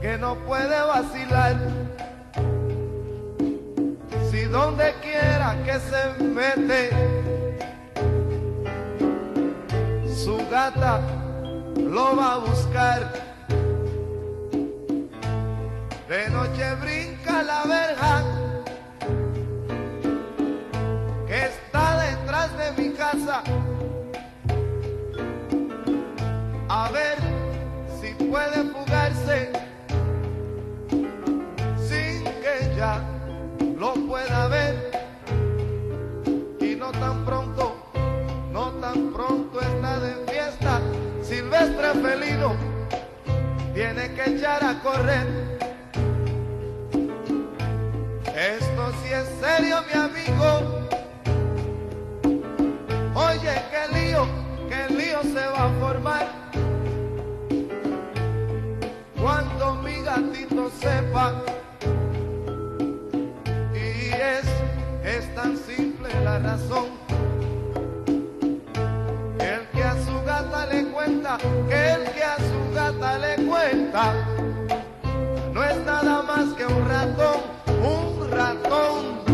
que 0.00 0.16
no 0.16 0.36
puede 0.46 0.80
vacilar. 0.80 1.56
Si 4.30 4.44
donde 4.44 4.94
quiera 5.02 5.62
que 5.66 5.78
se 5.80 6.24
mete, 6.24 6.90
su 10.24 10.38
gata 10.50 11.02
lo 11.76 12.16
va 12.16 12.32
a 12.32 12.38
buscar. 12.38 13.12
De 16.08 16.30
noche 16.30 16.74
brinca 16.80 17.42
la 17.42 17.64
verja 17.64 18.22
que 21.26 21.44
está 21.44 21.98
detrás 21.98 22.50
de 22.56 22.82
mi 22.82 22.94
casa. 22.94 23.42
Puede 28.30 28.64
fugarse 28.64 29.50
sin 31.78 32.24
que 32.24 32.72
ella 32.72 33.02
lo 33.78 33.94
pueda 34.06 34.48
ver. 34.48 34.90
Y 36.60 36.76
no 36.76 36.90
tan 36.92 37.24
pronto, 37.24 37.76
no 38.52 38.70
tan 38.72 39.12
pronto 39.12 39.60
está 39.60 39.98
de 40.00 40.14
fiesta. 40.30 40.80
Silvestre 41.22 41.90
felino 42.02 42.54
tiene 43.74 44.12
que 44.14 44.36
echar 44.36 44.64
a 44.64 44.80
correr. 44.80 45.44
Esto 48.34 48.92
sí 49.02 49.12
es 49.12 49.28
serio, 49.40 49.76
mi 49.88 50.00
amigo. 50.00 50.84
Oye, 53.14 53.54
qué 53.70 53.94
lío, 53.94 54.26
qué 54.68 54.92
lío 54.92 55.22
se 55.22 55.46
va 55.46 55.64
a 55.66 55.70
formar. 55.80 56.43
Cuando 59.24 59.76
mi 59.76 60.02
gatito 60.02 60.70
sepa. 60.78 61.32
Y 63.72 64.12
es, 64.12 64.44
es 65.02 65.34
tan 65.34 65.56
simple 65.56 66.10
la 66.22 66.40
razón. 66.40 66.88
El 69.38 69.66
que 69.72 69.82
a 69.82 69.94
su 70.04 70.22
gata 70.26 70.66
le 70.66 70.84
cuenta, 70.88 71.38
el 71.70 72.04
que 72.12 72.22
a 72.22 72.36
su 72.36 72.74
gata 72.74 73.18
le 73.18 73.46
cuenta, 73.46 74.12
no 75.54 75.64
es 75.64 75.76
nada 75.86 76.20
más 76.20 76.52
que 76.52 76.66
un 76.66 76.86
ratón, 76.86 77.40
un 77.82 78.30
ratón. 78.30 79.33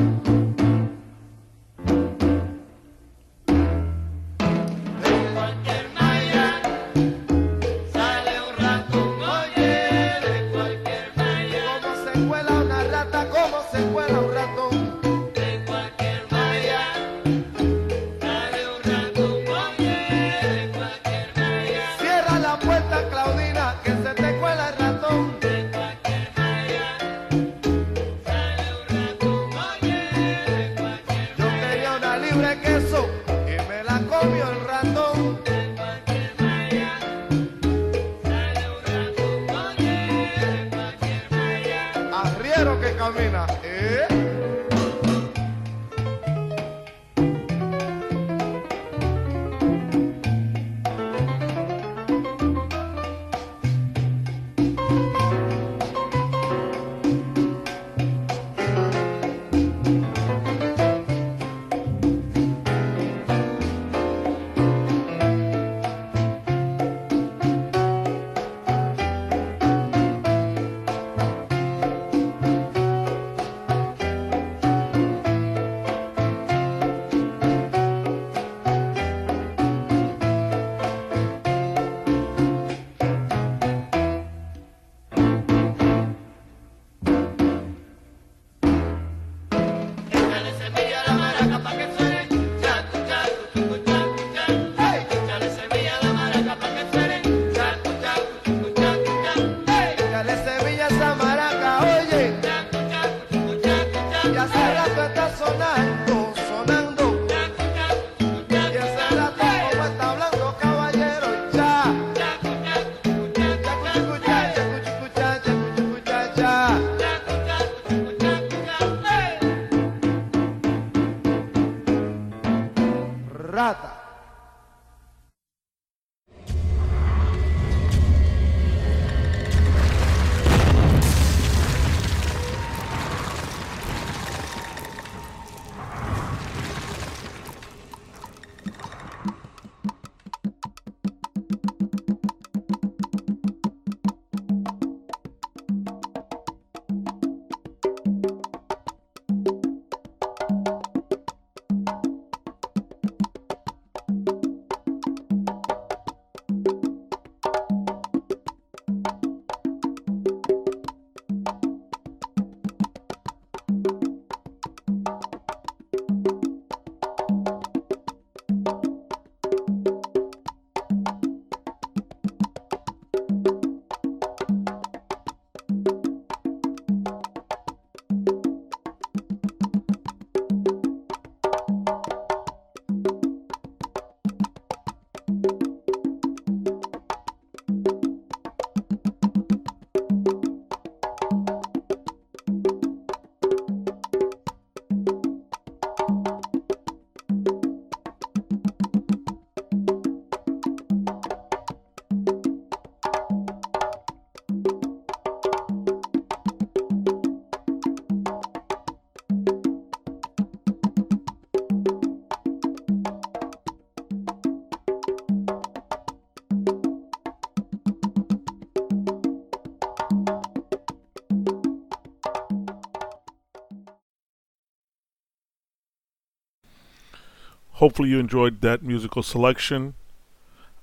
Hopefully 227.81 228.11
you 228.11 228.19
enjoyed 228.19 228.61
that 228.61 228.83
musical 228.83 229.23
selection. 229.23 229.95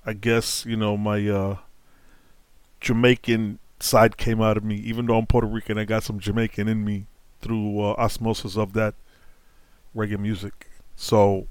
I 0.04 0.12
guess 0.12 0.66
you 0.66 0.76
know 0.76 0.96
my 0.96 1.26
uh, 1.28 1.56
Jamaican 2.80 3.60
side 3.80 4.16
came 4.16 4.42
out 4.42 4.56
of 4.56 4.64
me. 4.64 4.76
Even 4.76 5.06
though 5.06 5.16
I'm 5.16 5.26
Puerto 5.26 5.46
Rican, 5.46 5.78
I 5.78 5.84
got 5.84 6.02
some 6.02 6.18
Jamaican 6.18 6.68
in 6.68 6.84
me 6.84 7.06
through 7.40 7.80
uh, 7.80 7.94
osmosis 7.96 8.56
of 8.56 8.72
that 8.72 8.94
reggae 9.94 10.18
music. 10.18 10.68
So, 10.96 11.46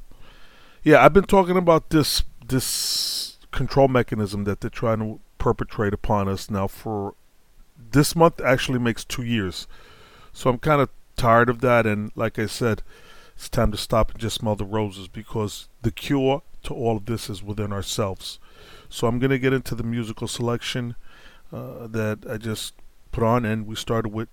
yeah, 0.84 1.04
I've 1.04 1.14
been 1.14 1.24
talking 1.24 1.58
about 1.58 1.90
this 1.90 2.24
this 2.46 3.38
control 3.52 3.88
mechanism 3.88 4.44
that 4.44 4.60
they're 4.62 4.70
trying 4.70 5.00
to 5.00 5.20
perpetrate 5.38 5.94
upon 5.94 6.28
us 6.28 6.50
now 6.50 6.68
for 6.68 7.14
this 7.92 8.16
month 8.16 8.42
actually 8.42 8.80
makes 8.80 9.06
two 9.06 9.24
years. 9.24 9.66
So 10.34 10.50
I'm 10.50 10.60
kind 10.60 10.82
of 10.82 10.90
tired 11.16 11.50
of 11.50 11.62
that, 11.62 11.86
and 11.86 12.12
like 12.16 12.38
I 12.38 12.48
said, 12.48 12.84
it's 13.38 13.50
time 13.50 13.72
to 13.72 13.78
stop 13.78 14.10
and 14.12 14.20
just 14.20 14.38
smell 14.38 14.56
the 14.56 14.66
roses 14.66 15.08
because 15.08 15.70
the 15.84 15.92
cure 15.92 16.42
to 16.64 16.74
all 16.74 16.98
of 16.98 17.06
this 17.06 17.30
is 17.30 17.44
within 17.44 17.72
ourselves. 17.72 18.40
So 18.90 19.06
I'm 19.06 19.20
gonna 19.20 19.38
get 19.38 19.54
into 19.54 19.76
the 19.76 19.84
musical 19.84 20.28
selection 20.28 20.96
uh, 21.54 21.86
that 21.86 22.26
I 22.28 22.38
just 22.38 22.74
put 23.12 23.24
on, 23.24 23.46
and 23.46 23.68
we 23.68 23.76
started 23.76 24.10
with 24.10 24.30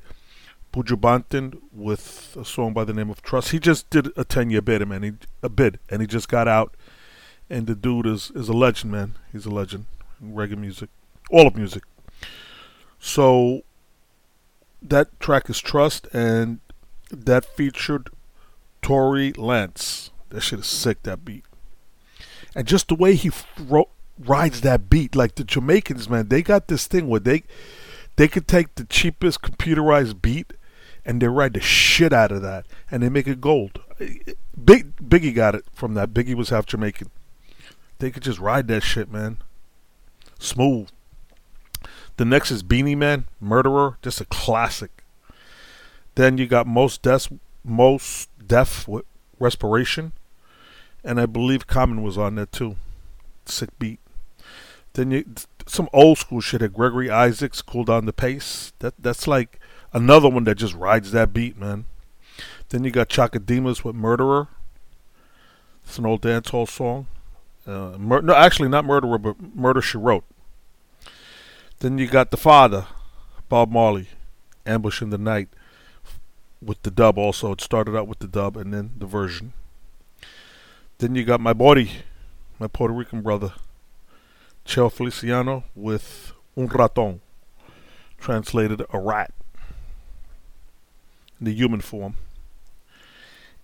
Buju 0.73 1.61
with 1.71 2.37
a 2.41 2.47
song 2.47 2.73
by 2.73 2.85
the 2.85 2.95
name 2.95 3.11
of 3.11 3.21
Trust. 3.21 3.51
He 3.51 3.59
just 3.59 3.91
did 3.91 4.11
a 4.17 4.25
10 4.25 4.49
year 4.49 4.63
bid, 4.63 4.87
man. 4.89 5.03
He, 5.03 5.13
a 5.43 5.51
bid, 5.51 5.79
and 5.91 6.01
he 6.01 6.07
just 6.07 6.29
got 6.29 6.49
out. 6.49 6.75
And 7.51 7.67
the 7.67 7.75
dude 7.75 8.07
is, 8.07 8.33
is 8.35 8.49
a 8.49 8.55
legend, 8.55 8.91
man. 8.91 9.17
He's 9.31 9.45
a 9.45 9.51
legend 9.51 9.85
reggae 10.25 10.57
music, 10.57 10.89
all 11.31 11.47
of 11.47 11.57
music. 11.57 11.83
So 12.99 13.65
that 14.81 15.21
track 15.21 15.51
is 15.51 15.61
Trust, 15.61 16.09
and 16.15 16.61
that 17.11 17.45
featured 17.45 18.09
Tory 18.85 19.33
Lanez. 19.33 20.11
That 20.29 20.43
shit 20.43 20.59
is 20.59 20.67
sick, 20.67 21.03
that 21.05 21.25
beat. 21.25 21.45
And 22.55 22.67
just 22.67 22.89
the 22.89 22.95
way 22.95 23.15
he 23.15 23.31
ro- 23.59 23.89
rides 24.19 24.61
that 24.61 24.91
beat, 24.91 25.17
like 25.17 25.37
the 25.37 25.45
Jamaicans, 25.45 26.09
man, 26.11 26.29
they 26.29 26.43
got 26.43 26.69
this 26.69 26.87
thing 26.87 27.09
where 27.09 27.21
they 27.21 27.45
they 28.17 28.29
could 28.29 28.47
take 28.47 28.75
the 28.75 28.85
cheapest 28.85 29.41
computerized 29.41 30.21
beat 30.21 30.53
and 31.05 31.21
they 31.21 31.29
ride 31.29 31.55
the 31.55 31.61
shit 31.61 32.13
out 32.13 32.31
of 32.31 32.43
that 32.43 32.67
and 32.91 33.03
they 33.03 33.09
make 33.09 33.27
it 33.27 33.41
gold. 33.41 33.81
Big 34.63 34.95
Biggie 34.97 35.35
got 35.35 35.55
it 35.55 35.65
from 35.73 35.95
that. 35.95 36.13
Biggie 36.13 36.35
was 36.35 36.51
half 36.51 36.67
Jamaican. 36.67 37.11
They 38.01 38.11
could 38.11 38.23
just 38.23 38.39
ride 38.39 38.69
that 38.69 38.83
shit, 38.83 39.11
man. 39.11 39.39
Smooth. 40.39 40.91
The 42.19 42.27
next 42.27 42.51
is 42.51 42.63
Beenie 42.63 42.95
Man, 42.95 43.29
Murderer, 43.41 43.97
just 44.03 44.21
a 44.21 44.27
classic. 44.27 45.03
Then 46.17 46.37
you 46.37 46.47
got 46.47 46.67
Mos 46.67 46.99
Def, 46.99 47.29
Mos 47.65 48.29
Def 48.47 48.87
with 48.89 49.05
Respiration, 49.39 50.13
and 51.03 51.21
I 51.21 51.27
believe 51.27 51.67
Common 51.67 52.03
was 52.03 52.17
on 52.19 52.37
there 52.37 52.47
too. 52.47 52.77
Sick 53.47 53.71
beat. 53.79 54.01
Then 54.95 55.11
you 55.11 55.25
some 55.67 55.89
old 55.93 56.19
school 56.19 56.41
shit 56.41 56.63
at 56.63 56.73
Gregory 56.73 57.11
Isaacs, 57.11 57.63
Cool 57.63 57.85
Down 57.85 58.07
the 58.07 58.13
Pace. 58.13 58.73
That 58.79 58.95
that's 58.99 59.27
like 59.27 59.59
another 59.93 60.29
one 60.29 60.45
that 60.45 60.57
just 60.57 60.75
rides 60.75 61.13
that 61.13 61.33
beat, 61.33 61.59
man. 61.59 61.87
Then 62.69 62.85
you 62.85 62.91
got 62.91 63.09
Chaka 63.09 63.39
Demus 63.39 63.85
with 63.85 63.95
Murderer. 63.95 64.49
It's 65.85 65.99
an 65.99 66.07
old 66.07 66.23
dancehall 66.23 66.69
song. 66.69 67.07
Uh, 67.67 67.97
mur- 67.99 68.23
no, 68.23 68.35
actually 68.35 68.69
not 68.69 68.85
Murderer, 68.85 69.19
but 69.19 69.37
Murder 69.55 69.83
She 69.83 69.99
Wrote. 69.99 70.25
Then 71.81 71.99
you 71.99 72.07
got 72.07 72.31
the 72.31 72.37
father, 72.37 72.87
Bob 73.49 73.71
Marley, 73.71 74.09
Ambush 74.67 75.03
in 75.03 75.11
the 75.11 75.19
Night, 75.19 75.49
with 76.65 76.83
the 76.83 76.91
dub 76.91 77.19
also. 77.19 77.53
It 77.53 77.61
started 77.61 77.97
out 77.97 78.09
with 78.09 78.19
the 78.19 78.29
dub 78.29 78.57
and 78.57 78.73
then 78.73 78.93
the 78.99 79.07
version. 79.07 79.53
Then 80.99 81.15
you 81.15 81.25
got 81.25 81.41
my 81.41 81.53
buddy, 81.53 81.91
my 82.59 82.67
Puerto 82.67 82.95
Rican 82.95 83.21
brother, 83.23 83.53
Cheo 84.65 84.91
Feliciano 84.91 85.65
with 85.75 86.33
Un 86.57 86.67
Raton, 86.67 87.21
translated 88.19 88.83
a 88.91 88.99
rat 88.99 89.33
in 91.39 91.47
the 91.47 91.53
human 91.53 91.81
form. 91.81 92.17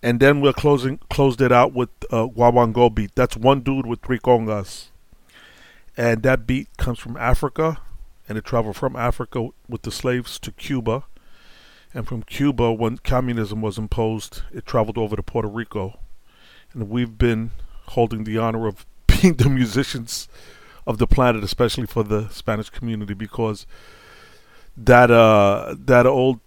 And 0.03 0.19
then 0.19 0.41
we're 0.41 0.53
closing 0.53 0.97
closed 1.09 1.41
it 1.41 1.51
out 1.51 1.73
with 1.73 1.89
uh, 2.09 2.27
Guaguancó 2.27 2.93
beat. 2.93 3.11
That's 3.15 3.37
one 3.37 3.61
dude 3.61 3.85
with 3.85 4.01
three 4.01 4.19
congas. 4.19 4.87
And 5.95 6.23
that 6.23 6.47
beat 6.47 6.69
comes 6.77 6.99
from 6.99 7.17
Africa, 7.17 7.79
and 8.27 8.37
it 8.37 8.45
traveled 8.45 8.75
from 8.75 8.95
Africa 8.95 9.49
with 9.69 9.83
the 9.83 9.91
slaves 9.91 10.39
to 10.39 10.51
Cuba. 10.51 11.03
And 11.93 12.07
from 12.07 12.23
Cuba, 12.23 12.71
when 12.71 12.97
communism 12.97 13.61
was 13.61 13.77
imposed, 13.77 14.43
it 14.53 14.65
traveled 14.65 14.97
over 14.97 15.15
to 15.15 15.23
Puerto 15.23 15.47
Rico. 15.47 15.99
And 16.73 16.89
we've 16.89 17.17
been 17.17 17.51
holding 17.87 18.23
the 18.23 18.37
honor 18.37 18.67
of 18.67 18.85
being 19.07 19.35
the 19.35 19.49
musicians 19.49 20.29
of 20.87 20.97
the 20.97 21.07
planet, 21.07 21.43
especially 21.43 21.85
for 21.85 22.03
the 22.03 22.29
Spanish 22.29 22.69
community, 22.69 23.13
because 23.13 23.65
that 24.77 25.11
uh, 25.11 25.75
that 25.77 26.05
old 26.05 26.39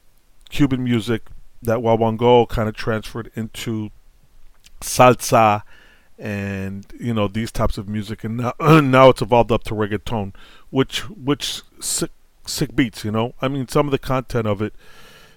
Cuban 0.49 0.83
music, 0.83 1.23
that 1.63 1.79
Guaguancó, 1.79 2.49
kind 2.49 2.69
of 2.69 2.75
transferred 2.75 3.31
into 3.35 3.91
salsa 4.81 5.63
and 6.19 6.87
you 6.99 7.13
know 7.13 7.29
these 7.29 7.53
types 7.53 7.77
of 7.77 7.89
music, 7.89 8.25
and 8.25 8.39
now, 8.39 8.53
now 8.81 9.11
it's 9.11 9.23
evolved 9.23 9.53
up 9.53 9.63
to 9.65 9.75
reggaeton, 9.75 10.35
which 10.71 11.09
which 11.11 11.63
sick 11.81 12.11
sick 12.47 12.75
beats. 12.75 13.05
You 13.05 13.11
know, 13.11 13.35
I 13.43 13.49
mean, 13.49 13.69
some 13.69 13.87
of 13.87 13.93
the 13.93 13.99
content 13.99 14.47
of 14.47 14.63
it 14.63 14.75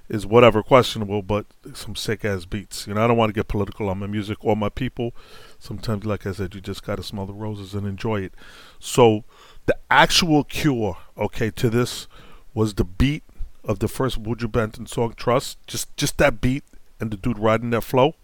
is 0.10 0.26
whatever 0.26 0.64
questionable, 0.64 1.22
but 1.22 1.46
some 1.74 1.96
sick 1.96 2.24
ass 2.24 2.46
beats. 2.46 2.88
You 2.88 2.94
know, 2.94 3.04
I 3.04 3.08
don't 3.08 3.18
want 3.18 3.30
to 3.30 3.34
get 3.34 3.48
political 3.48 3.90
on 3.90 4.00
my 4.00 4.08
music 4.08 4.38
or 4.42 4.56
my 4.56 4.70
people. 4.70 5.14
Sometimes, 5.60 6.06
like 6.06 6.26
I 6.26 6.32
said, 6.32 6.56
you 6.56 6.62
just 6.62 6.84
got 6.84 6.96
to 6.96 7.04
smell 7.04 7.26
the 7.26 7.34
roses 7.34 7.74
and 7.74 7.86
enjoy 7.86 8.22
it. 8.22 8.34
So, 8.80 9.24
the 9.66 9.78
actual 9.92 10.44
cure, 10.44 10.98
okay, 11.18 11.52
to 11.52 11.70
this 11.70 12.08
was 12.54 12.76
the 12.76 12.86
beat 12.86 13.24
of 13.64 13.80
the 13.80 13.88
first 13.88 14.24
Buju 14.24 14.50
Banton 14.52 14.88
song, 14.88 15.14
Trust. 15.18 15.58
Just, 15.68 15.96
just 15.98 16.18
that 16.20 16.40
beat 16.40 16.64
and 17.00 17.12
the 17.12 17.18
dude 17.18 17.38
riding 17.38 17.72
that 17.72 17.82
flow. 17.82 18.16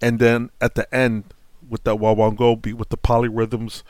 And 0.00 0.18
then 0.18 0.50
at 0.60 0.74
the 0.74 0.92
end, 0.94 1.24
with 1.68 1.84
that 1.84 1.96
Guaguancó 1.96 2.60
beat, 2.60 2.74
with 2.74 2.88
the 2.88 2.96
polyrhythms 2.96 3.82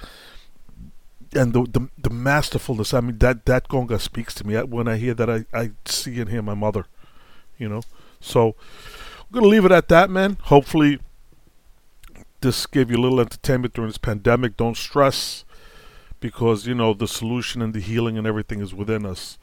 and 1.34 1.52
the, 1.52 1.62
the 1.62 1.88
the 1.98 2.10
masterfulness. 2.10 2.92
I 2.92 3.00
mean, 3.00 3.18
that 3.18 3.44
that 3.46 3.68
conga 3.68 4.00
speaks 4.00 4.34
to 4.34 4.46
me. 4.46 4.56
When 4.56 4.88
I 4.88 4.96
hear 4.96 5.14
that, 5.14 5.30
I, 5.30 5.44
I 5.52 5.70
see 5.84 6.20
and 6.20 6.30
hear 6.30 6.42
my 6.42 6.54
mother, 6.54 6.86
you 7.58 7.68
know. 7.68 7.82
So 8.20 8.54
I'm 9.18 9.32
gonna 9.32 9.46
leave 9.46 9.64
it 9.64 9.72
at 9.72 9.88
that, 9.88 10.10
man. 10.10 10.38
Hopefully, 10.44 10.98
this 12.40 12.66
gave 12.66 12.90
you 12.90 12.96
a 12.96 13.02
little 13.02 13.20
entertainment 13.20 13.74
during 13.74 13.88
this 13.90 13.98
pandemic. 13.98 14.56
Don't 14.56 14.76
stress, 14.76 15.44
because 16.18 16.66
you 16.66 16.74
know 16.74 16.94
the 16.94 17.08
solution 17.08 17.62
and 17.62 17.74
the 17.74 17.80
healing 17.80 18.18
and 18.18 18.26
everything 18.26 18.60
is 18.60 18.74
within 18.74 19.06
us. 19.06 19.38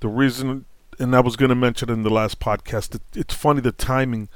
The 0.00 0.08
reason, 0.08 0.64
and 0.98 1.14
I 1.14 1.20
was 1.20 1.36
gonna 1.36 1.54
mention 1.54 1.90
in 1.90 2.02
the 2.04 2.10
last 2.10 2.40
podcast, 2.40 2.94
it, 2.94 3.02
it's 3.14 3.34
funny 3.34 3.60
the 3.60 3.72
timing 3.72 4.28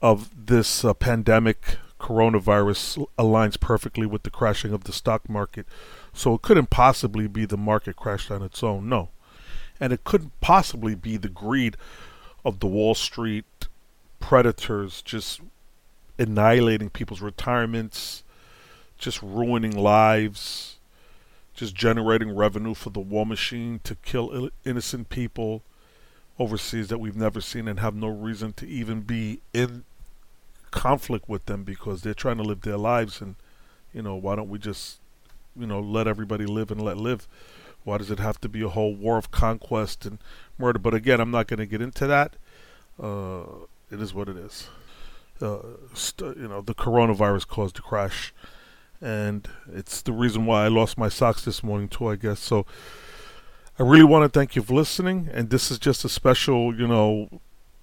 of 0.00 0.30
this 0.46 0.84
uh, 0.84 0.94
pandemic 0.94 1.78
coronavirus 1.98 3.06
aligns 3.18 3.58
perfectly 3.58 4.06
with 4.06 4.22
the 4.22 4.30
crashing 4.30 4.72
of 4.72 4.84
the 4.84 4.92
stock 4.92 5.28
market. 5.28 5.66
So 6.12 6.34
it 6.34 6.42
couldn't 6.42 6.70
possibly 6.70 7.26
be 7.26 7.44
the 7.44 7.56
market 7.56 7.96
crashed 7.96 8.30
on 8.30 8.42
its 8.42 8.62
own. 8.62 8.88
No. 8.88 9.10
And 9.80 9.92
it 9.92 10.04
couldn't 10.04 10.38
possibly 10.40 10.94
be 10.94 11.16
the 11.16 11.28
greed 11.28 11.76
of 12.44 12.60
the 12.60 12.66
Wall 12.66 12.94
Street 12.94 13.44
predators 14.20 15.02
just 15.02 15.40
annihilating 16.18 16.90
people's 16.90 17.20
retirements, 17.20 18.24
just 18.96 19.22
ruining 19.22 19.76
lives, 19.76 20.76
just 21.54 21.74
generating 21.74 22.34
revenue 22.34 22.74
for 22.74 22.90
the 22.90 23.00
war 23.00 23.26
machine 23.26 23.80
to 23.84 23.94
kill 23.96 24.50
innocent 24.64 25.08
people 25.08 25.62
overseas 26.38 26.88
that 26.88 26.98
we've 26.98 27.16
never 27.16 27.40
seen 27.40 27.66
and 27.66 27.80
have 27.80 27.94
no 27.94 28.08
reason 28.08 28.52
to 28.52 28.66
even 28.66 29.00
be 29.00 29.40
in 29.52 29.84
conflict 30.70 31.28
with 31.28 31.46
them 31.46 31.64
because 31.64 32.02
they're 32.02 32.14
trying 32.14 32.36
to 32.38 32.42
live 32.42 32.62
their 32.62 32.76
lives 32.76 33.20
and 33.20 33.36
you 33.92 34.02
know 34.02 34.14
why 34.14 34.36
don't 34.36 34.48
we 34.48 34.58
just 34.58 35.00
you 35.58 35.66
know 35.66 35.80
let 35.80 36.06
everybody 36.06 36.46
live 36.46 36.70
and 36.70 36.82
let 36.82 36.96
live? 36.96 37.26
Why 37.84 37.98
does 37.98 38.10
it 38.10 38.18
have 38.18 38.40
to 38.42 38.48
be 38.48 38.62
a 38.62 38.68
whole 38.68 38.94
war 38.94 39.16
of 39.16 39.30
conquest 39.30 40.04
and 40.04 40.18
murder? 40.58 40.78
But 40.78 40.94
again 40.94 41.20
i'm 41.20 41.30
not 41.30 41.46
going 41.46 41.58
to 41.58 41.66
get 41.66 41.80
into 41.82 42.06
that. 42.06 42.36
Uh, 43.00 43.42
it 43.90 44.00
is 44.00 44.12
what 44.12 44.28
it 44.28 44.36
is. 44.36 44.68
Uh, 45.40 45.58
st- 45.94 46.36
you 46.36 46.48
know 46.48 46.60
the 46.60 46.74
coronavirus 46.74 47.46
caused 47.46 47.78
a 47.78 47.82
crash 47.82 48.34
and 49.00 49.48
it's 49.72 50.02
the 50.02 50.10
reason 50.10 50.44
why 50.46 50.64
i 50.64 50.68
lost 50.68 50.98
my 50.98 51.08
socks 51.08 51.44
this 51.44 51.62
morning 51.62 51.88
too 51.88 52.08
i 52.08 52.16
guess. 52.16 52.40
So 52.40 52.66
i 53.78 53.82
really 53.82 54.04
want 54.04 54.24
to 54.24 54.38
thank 54.38 54.56
you 54.56 54.62
for 54.62 54.74
listening 54.74 55.28
and 55.32 55.50
this 55.50 55.70
is 55.70 55.78
just 55.78 56.04
a 56.04 56.08
special 56.08 56.74
you 56.74 56.88
know 56.88 57.40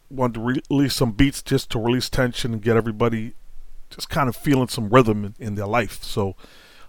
wanted 0.10 0.36
to 0.36 0.40
re- 0.40 0.62
release 0.70 0.96
some 0.96 1.12
beats 1.12 1.42
just 1.42 1.70
to 1.72 1.80
release 1.80 2.10
tension 2.10 2.54
and 2.54 2.62
get 2.62 2.78
everybody 2.78 3.34
just 3.90 4.10
kind 4.10 4.30
of 4.30 4.36
feeling 4.36 4.68
some 4.68 4.90
rhythm 4.90 5.26
in, 5.26 5.36
in 5.40 5.56
their 5.56 5.68
life. 5.68 6.04
So 6.04 6.36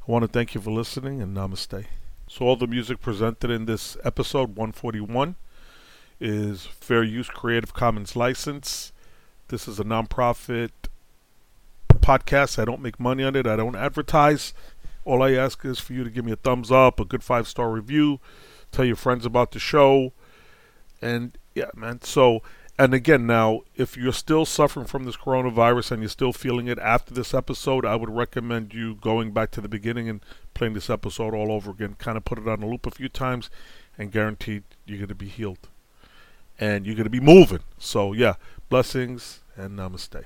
I 0.06 0.10
want 0.10 0.22
to 0.22 0.28
thank 0.28 0.54
you 0.54 0.60
for 0.60 0.70
listening 0.70 1.20
and 1.22 1.36
namaste. 1.36 1.86
So 2.28 2.44
all 2.44 2.56
the 2.56 2.66
music 2.66 3.00
presented 3.00 3.50
in 3.50 3.66
this 3.66 3.96
episode 4.04 4.56
141 4.56 5.36
is 6.20 6.66
fair 6.66 7.02
use 7.02 7.28
Creative 7.28 7.72
Commons 7.72 8.16
license. 8.16 8.92
This 9.48 9.68
is 9.68 9.78
a 9.78 9.84
nonprofit 9.84 10.70
podcast. 11.88 12.58
I 12.58 12.64
don't 12.64 12.82
make 12.82 12.98
money 12.98 13.22
on 13.22 13.36
it. 13.36 13.46
I 13.46 13.56
don't 13.56 13.76
advertise. 13.76 14.52
All 15.04 15.22
I 15.22 15.32
ask 15.32 15.64
is 15.64 15.78
for 15.78 15.92
you 15.92 16.02
to 16.02 16.10
give 16.10 16.24
me 16.24 16.32
a 16.32 16.36
thumbs 16.36 16.72
up, 16.72 16.98
a 16.98 17.04
good 17.04 17.22
five 17.22 17.46
star 17.46 17.70
review, 17.70 18.18
tell 18.72 18.84
your 18.84 18.96
friends 18.96 19.24
about 19.24 19.52
the 19.52 19.60
show, 19.60 20.12
and 21.00 21.38
yeah, 21.54 21.70
man. 21.76 22.02
So, 22.02 22.42
and 22.78 22.94
again, 22.94 23.26
now 23.26 23.62
if 23.74 23.96
you're 23.96 24.12
still 24.12 24.44
suffering 24.44 24.86
from 24.86 25.04
this 25.04 25.16
coronavirus 25.16 25.92
and 25.92 26.02
you're 26.02 26.08
still 26.08 26.32
feeling 26.32 26.68
it 26.68 26.78
after 26.78 27.14
this 27.14 27.32
episode, 27.32 27.84
I 27.84 27.96
would 27.96 28.10
recommend 28.10 28.74
you 28.74 28.96
going 28.96 29.32
back 29.32 29.50
to 29.52 29.60
the 29.60 29.68
beginning 29.68 30.08
and 30.08 30.20
playing 30.54 30.74
this 30.74 30.90
episode 30.90 31.34
all 31.34 31.52
over 31.52 31.70
again. 31.70 31.96
Kind 31.98 32.16
of 32.16 32.24
put 32.24 32.38
it 32.38 32.48
on 32.48 32.62
a 32.62 32.66
loop 32.66 32.86
a 32.86 32.90
few 32.90 33.08
times, 33.08 33.50
and 33.98 34.12
guaranteed 34.12 34.64
you're 34.84 34.98
going 34.98 35.08
to 35.08 35.14
be 35.14 35.28
healed 35.28 35.68
and 36.58 36.86
you're 36.86 36.94
going 36.94 37.04
to 37.04 37.10
be 37.10 37.20
moving. 37.20 37.60
So, 37.78 38.12
yeah, 38.12 38.34
blessings 38.68 39.40
and 39.56 39.78
namaste. 39.78 40.24